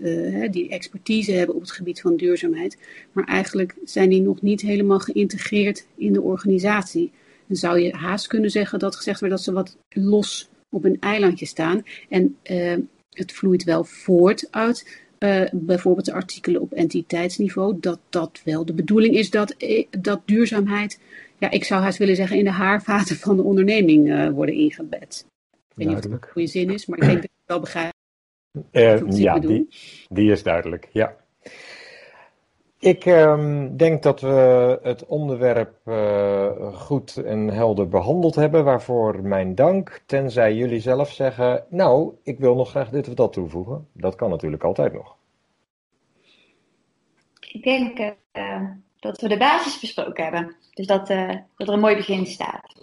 die 0.50 0.68
expertise 0.68 1.32
hebben 1.32 1.54
op 1.54 1.60
het 1.60 1.72
gebied 1.72 2.00
van 2.00 2.16
duurzaamheid, 2.16 2.78
maar 3.12 3.24
eigenlijk 3.24 3.74
zijn 3.84 4.08
die 4.08 4.22
nog 4.22 4.42
niet 4.42 4.60
helemaal 4.60 5.00
geïntegreerd 5.00 5.86
in 5.96 6.12
de 6.12 6.22
organisatie. 6.22 7.12
Dan 7.46 7.56
zou 7.56 7.80
je 7.80 7.92
haast 7.92 8.26
kunnen 8.26 8.50
zeggen 8.50 8.78
dat 8.78 8.96
gezegd 8.96 9.20
wordt 9.20 9.34
dat 9.34 9.44
ze 9.44 9.52
wat 9.52 9.76
los 9.88 10.52
op 10.74 10.84
een 10.84 11.00
eilandje 11.00 11.46
staan. 11.46 11.82
En 12.08 12.36
uh, 12.50 12.76
het 13.10 13.32
vloeit 13.32 13.64
wel 13.64 13.84
voort 13.84 14.48
uit 14.50 15.02
bijvoorbeeld 15.52 16.06
de 16.06 16.12
artikelen 16.12 16.60
op 16.60 16.72
entiteitsniveau, 16.72 17.76
dat 17.80 18.00
dat 18.08 18.40
wel 18.44 18.64
de 18.64 18.74
bedoeling 18.74 19.14
is 19.14 19.30
dat, 19.30 19.56
dat 19.90 20.22
duurzaamheid, 20.24 21.00
ja, 21.38 21.50
ik 21.50 21.64
zou 21.64 21.82
haast 21.82 21.98
willen 21.98 22.16
zeggen, 22.16 22.38
in 22.38 22.44
de 22.44 22.50
haarvaten 22.50 23.16
van 23.16 23.36
de 23.36 23.42
onderneming 23.42 24.30
worden 24.30 24.54
ingebed. 24.54 25.26
Ik 25.52 25.74
weet 25.74 25.86
niet 25.86 25.96
of 25.96 26.02
het 26.02 26.12
een 26.12 26.28
goede 26.30 26.48
zin 26.48 26.70
is, 26.70 26.86
maar 26.86 26.98
ik 26.98 27.04
denk 27.04 27.20
dat 27.20 27.30
het 27.30 27.46
wel 27.46 27.60
begrijpt. 27.60 27.94
Uh, 28.72 29.18
ja, 29.18 29.38
die, 29.38 29.68
die, 30.08 30.30
is 30.30 30.42
duidelijk, 30.42 30.88
ja. 30.92 31.16
Ik 32.84 33.06
um, 33.06 33.76
denk 33.76 34.02
dat 34.02 34.20
we 34.20 34.78
het 34.82 35.06
onderwerp 35.06 35.76
uh, 35.84 36.74
goed 36.74 37.16
en 37.16 37.48
helder 37.48 37.88
behandeld 37.88 38.34
hebben, 38.34 38.64
waarvoor 38.64 39.22
mijn 39.22 39.54
dank. 39.54 40.02
Tenzij 40.06 40.54
jullie 40.54 40.80
zelf 40.80 41.10
zeggen, 41.10 41.64
nou, 41.68 42.14
ik 42.22 42.38
wil 42.38 42.54
nog 42.54 42.70
graag 42.70 42.88
dit 42.88 43.08
of 43.08 43.14
dat 43.14 43.32
toevoegen. 43.32 43.88
Dat 43.92 44.14
kan 44.14 44.30
natuurlijk 44.30 44.64
altijd 44.64 44.92
nog. 44.92 45.16
Ik 47.40 47.62
denk 47.62 47.98
uh, 48.32 48.70
dat 49.00 49.20
we 49.20 49.28
de 49.28 49.36
basis 49.36 49.80
besproken 49.80 50.24
hebben. 50.24 50.56
Dus 50.74 50.86
dat, 50.86 51.06
dat 51.06 51.68
er 51.68 51.72
een 51.72 51.80
mooi 51.80 51.96
begin 51.96 52.26
staat. 52.26 52.74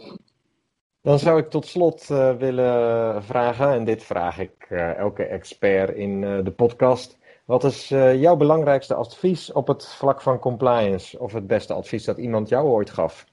Dan 1.01 1.19
zou 1.19 1.39
ik 1.39 1.49
tot 1.49 1.65
slot 1.65 2.07
willen 2.37 3.23
vragen, 3.23 3.71
en 3.71 3.83
dit 3.83 4.03
vraag 4.03 4.39
ik 4.39 4.67
elke 4.97 5.23
expert 5.23 5.95
in 5.95 6.21
de 6.21 6.53
podcast. 6.55 7.19
Wat 7.45 7.63
is 7.63 7.87
jouw 7.87 8.35
belangrijkste 8.35 8.93
advies 8.93 9.51
op 9.51 9.67
het 9.67 9.87
vlak 9.87 10.21
van 10.21 10.39
compliance? 10.39 11.19
Of 11.19 11.33
het 11.33 11.47
beste 11.47 11.73
advies 11.73 12.03
dat 12.03 12.17
iemand 12.17 12.49
jou 12.49 12.67
ooit 12.67 12.89
gaf? 12.89 13.25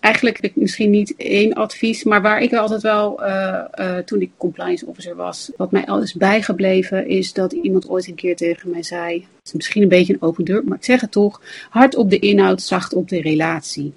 eigenlijk 0.00 0.52
misschien 0.54 0.90
niet 0.90 1.14
één 1.16 1.52
advies, 1.52 2.04
maar 2.04 2.22
waar 2.22 2.42
ik 2.42 2.52
altijd 2.52 2.82
wel, 2.82 3.22
uh, 3.22 3.64
uh, 3.80 3.96
toen 3.96 4.20
ik 4.20 4.30
compliance 4.36 4.86
officer 4.86 5.16
was, 5.16 5.50
wat 5.56 5.70
mij 5.70 5.86
al 5.86 6.02
is 6.02 6.14
bijgebleven, 6.14 7.06
is 7.06 7.32
dat 7.32 7.52
iemand 7.52 7.88
ooit 7.88 8.06
een 8.06 8.14
keer 8.14 8.36
tegen 8.36 8.70
mij 8.70 8.82
zei, 8.82 9.14
het 9.14 9.46
is 9.46 9.52
misschien 9.52 9.82
een 9.82 9.88
beetje 9.88 10.12
een 10.12 10.22
open 10.22 10.44
deur, 10.44 10.64
maar 10.64 10.76
ik 10.76 10.84
zeg 10.84 11.00
het 11.00 11.12
toch, 11.12 11.40
hard 11.70 11.96
op 11.96 12.10
de 12.10 12.18
inhoud, 12.18 12.62
zacht 12.62 12.94
op 12.94 13.08
de 13.08 13.20
relatie. 13.20 13.92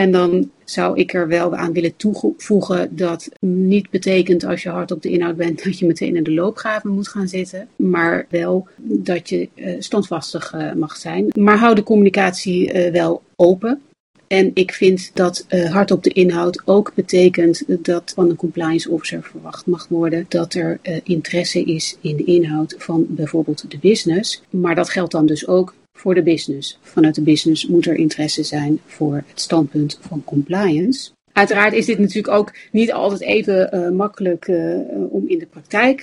En 0.00 0.10
dan 0.10 0.50
zou 0.64 0.98
ik 0.98 1.14
er 1.14 1.28
wel 1.28 1.54
aan 1.56 1.72
willen 1.72 1.96
toevoegen 1.96 2.96
dat 2.96 3.28
niet 3.40 3.90
betekent 3.90 4.44
als 4.44 4.62
je 4.62 4.68
hard 4.68 4.90
op 4.90 5.02
de 5.02 5.10
inhoud 5.10 5.36
bent 5.36 5.64
dat 5.64 5.78
je 5.78 5.86
meteen 5.86 6.16
in 6.16 6.22
de 6.22 6.34
loopgraven 6.34 6.90
moet 6.90 7.08
gaan 7.08 7.28
zitten, 7.28 7.68
maar 7.76 8.26
wel 8.28 8.68
dat 8.76 9.28
je 9.28 9.48
uh, 9.54 9.74
standvastig 9.78 10.54
uh, 10.54 10.72
mag 10.72 10.96
zijn. 10.96 11.26
Maar 11.38 11.58
hou 11.58 11.74
de 11.74 11.82
communicatie 11.82 12.72
uh, 12.72 12.92
wel 12.92 13.22
open. 13.36 13.82
En 14.26 14.50
ik 14.54 14.72
vind 14.72 15.10
dat 15.14 15.46
hard 15.48 15.90
op 15.90 16.02
de 16.02 16.12
inhoud 16.12 16.62
ook 16.64 16.92
betekent 16.94 17.64
dat 17.84 18.12
van 18.14 18.30
een 18.30 18.36
compliance 18.36 18.90
officer 18.90 19.22
verwacht 19.22 19.66
mag 19.66 19.88
worden 19.88 20.26
dat 20.28 20.54
er 20.54 20.78
interesse 21.04 21.64
is 21.64 21.96
in 22.00 22.16
de 22.16 22.24
inhoud 22.24 22.74
van 22.78 23.06
bijvoorbeeld 23.08 23.70
de 23.70 23.78
business. 23.78 24.42
Maar 24.50 24.74
dat 24.74 24.90
geldt 24.90 25.12
dan 25.12 25.26
dus 25.26 25.46
ook 25.46 25.74
voor 26.00 26.14
de 26.14 26.22
business. 26.22 26.78
Vanuit 26.82 27.14
de 27.14 27.22
business 27.22 27.66
moet 27.66 27.86
er 27.86 27.94
interesse 27.94 28.42
zijn 28.42 28.80
voor 28.86 29.14
het 29.26 29.40
standpunt 29.40 29.98
van 30.00 30.24
compliance. 30.24 31.10
Uiteraard 31.32 31.72
is 31.72 31.86
dit 31.86 31.98
natuurlijk 31.98 32.34
ook 32.34 32.54
niet 32.72 32.92
altijd 32.92 33.20
even 33.20 33.70
uh, 33.74 33.90
makkelijk 33.90 34.48
uh, 34.48 34.78
om 35.10 35.28
in 35.28 35.38
de 35.38 35.46
praktijk 35.46 36.00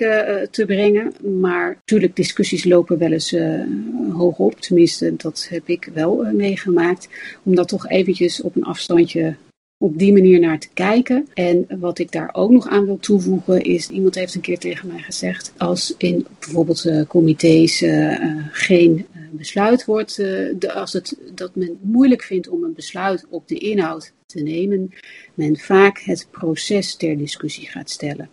te 0.52 0.64
brengen. 0.66 1.14
Maar 1.40 1.68
natuurlijk, 1.68 2.16
discussies 2.16 2.64
lopen 2.64 2.98
wel 2.98 3.12
eens 3.12 3.36
hoog 4.12 4.38
op. 4.38 4.60
Tenminste, 4.60 5.16
dat 5.16 5.48
heb 5.50 5.64
ik 5.66 5.90
wel 5.94 6.24
meegemaakt. 6.34 7.08
Om 7.44 7.56
dat 7.56 7.68
toch 7.68 7.90
eventjes 7.90 8.42
op 8.42 8.56
een 8.56 8.64
afstandje 8.64 9.36
op 9.78 9.98
die 9.98 10.14
manier 10.14 10.40
naar 10.40 10.60
te 10.60 10.70
kijken. 10.74 11.28
En 11.34 11.66
wat 11.80 12.00
ik 12.00 12.12
daar 12.12 12.30
ook 12.34 12.52
nog 12.52 12.68
aan 12.68 12.86
wil 12.86 13.00
toevoegen 13.00 13.62
is, 13.62 13.90
iemand 13.90 14.16
heeft 14.16 14.36
een 14.36 14.42
keer 14.42 14.60
tegen 14.60 14.88
mij 14.88 15.02
gezegd, 15.02 15.54
als 15.58 15.96
in 15.98 16.26
bijvoorbeeld 16.40 17.08
comité's 17.08 17.84
geen 18.52 19.06
besluit 19.32 19.86
wordt, 19.86 20.16
de, 20.16 20.72
als 20.74 20.94
het, 20.94 21.18
dat 21.34 21.56
men 21.56 21.78
moeilijk 21.82 22.24
vindt 22.24 22.48
om 22.48 22.64
een 22.64 22.74
besluit 22.74 23.26
op 23.30 23.48
de 23.48 23.58
inhoud 23.58 24.14
te 24.26 24.42
nemen, 24.42 24.94
men 25.34 25.58
vaak 25.58 26.00
het 26.00 26.28
proces 26.32 26.96
ter 26.96 27.18
discussie 27.18 27.68
gaat 27.68 27.90
stellen. 27.90 28.30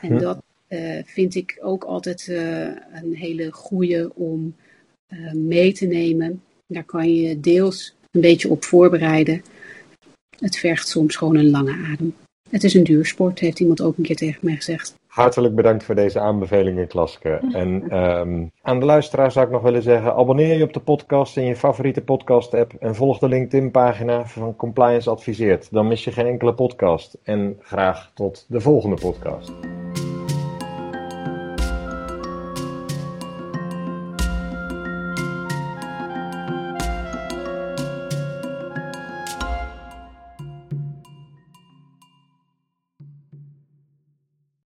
En 0.00 0.18
dat 0.18 0.42
uh, 0.68 0.98
vind 1.04 1.34
ik 1.34 1.58
ook 1.60 1.84
altijd 1.84 2.26
uh, 2.26 2.66
een 2.92 3.14
hele 3.14 3.52
goede 3.52 4.10
om 4.14 4.54
uh, 5.08 5.32
mee 5.32 5.72
te 5.72 5.86
nemen. 5.86 6.42
Daar 6.66 6.84
kan 6.84 7.14
je 7.14 7.40
deels 7.40 7.94
een 8.10 8.20
beetje 8.20 8.48
op 8.48 8.64
voorbereiden. 8.64 9.42
Het 10.40 10.56
vergt 10.56 10.88
soms 10.88 11.16
gewoon 11.16 11.36
een 11.36 11.50
lange 11.50 11.76
adem. 11.92 12.14
Het 12.50 12.64
is 12.64 12.74
een 12.74 12.84
duursport, 12.84 13.38
heeft 13.38 13.60
iemand 13.60 13.80
ook 13.80 13.96
een 13.96 14.04
keer 14.04 14.16
tegen 14.16 14.38
mij 14.42 14.54
gezegd. 14.54 14.94
Hartelijk 15.06 15.54
bedankt 15.54 15.84
voor 15.84 15.94
deze 15.94 16.20
aanbevelingen, 16.20 16.86
Klaske. 16.86 17.40
En 17.52 17.96
um, 17.96 18.50
aan 18.62 18.80
de 18.80 18.86
luisteraar 18.86 19.32
zou 19.32 19.46
ik 19.46 19.52
nog 19.52 19.62
willen 19.62 19.82
zeggen: 19.82 20.14
abonneer 20.14 20.56
je 20.56 20.64
op 20.64 20.72
de 20.72 20.80
podcast 20.80 21.36
in 21.36 21.44
je 21.44 21.56
favoriete 21.56 22.02
podcast-app 22.02 22.72
en 22.72 22.94
volg 22.94 23.18
de 23.18 23.28
LinkedIn-pagina 23.28 24.26
van 24.26 24.56
Compliance 24.56 25.10
Adviseert. 25.10 25.68
Dan 25.70 25.88
mis 25.88 26.04
je 26.04 26.12
geen 26.12 26.26
enkele 26.26 26.54
podcast. 26.54 27.18
En 27.22 27.56
graag 27.60 28.10
tot 28.14 28.44
de 28.48 28.60
volgende 28.60 28.96
podcast. 28.96 29.52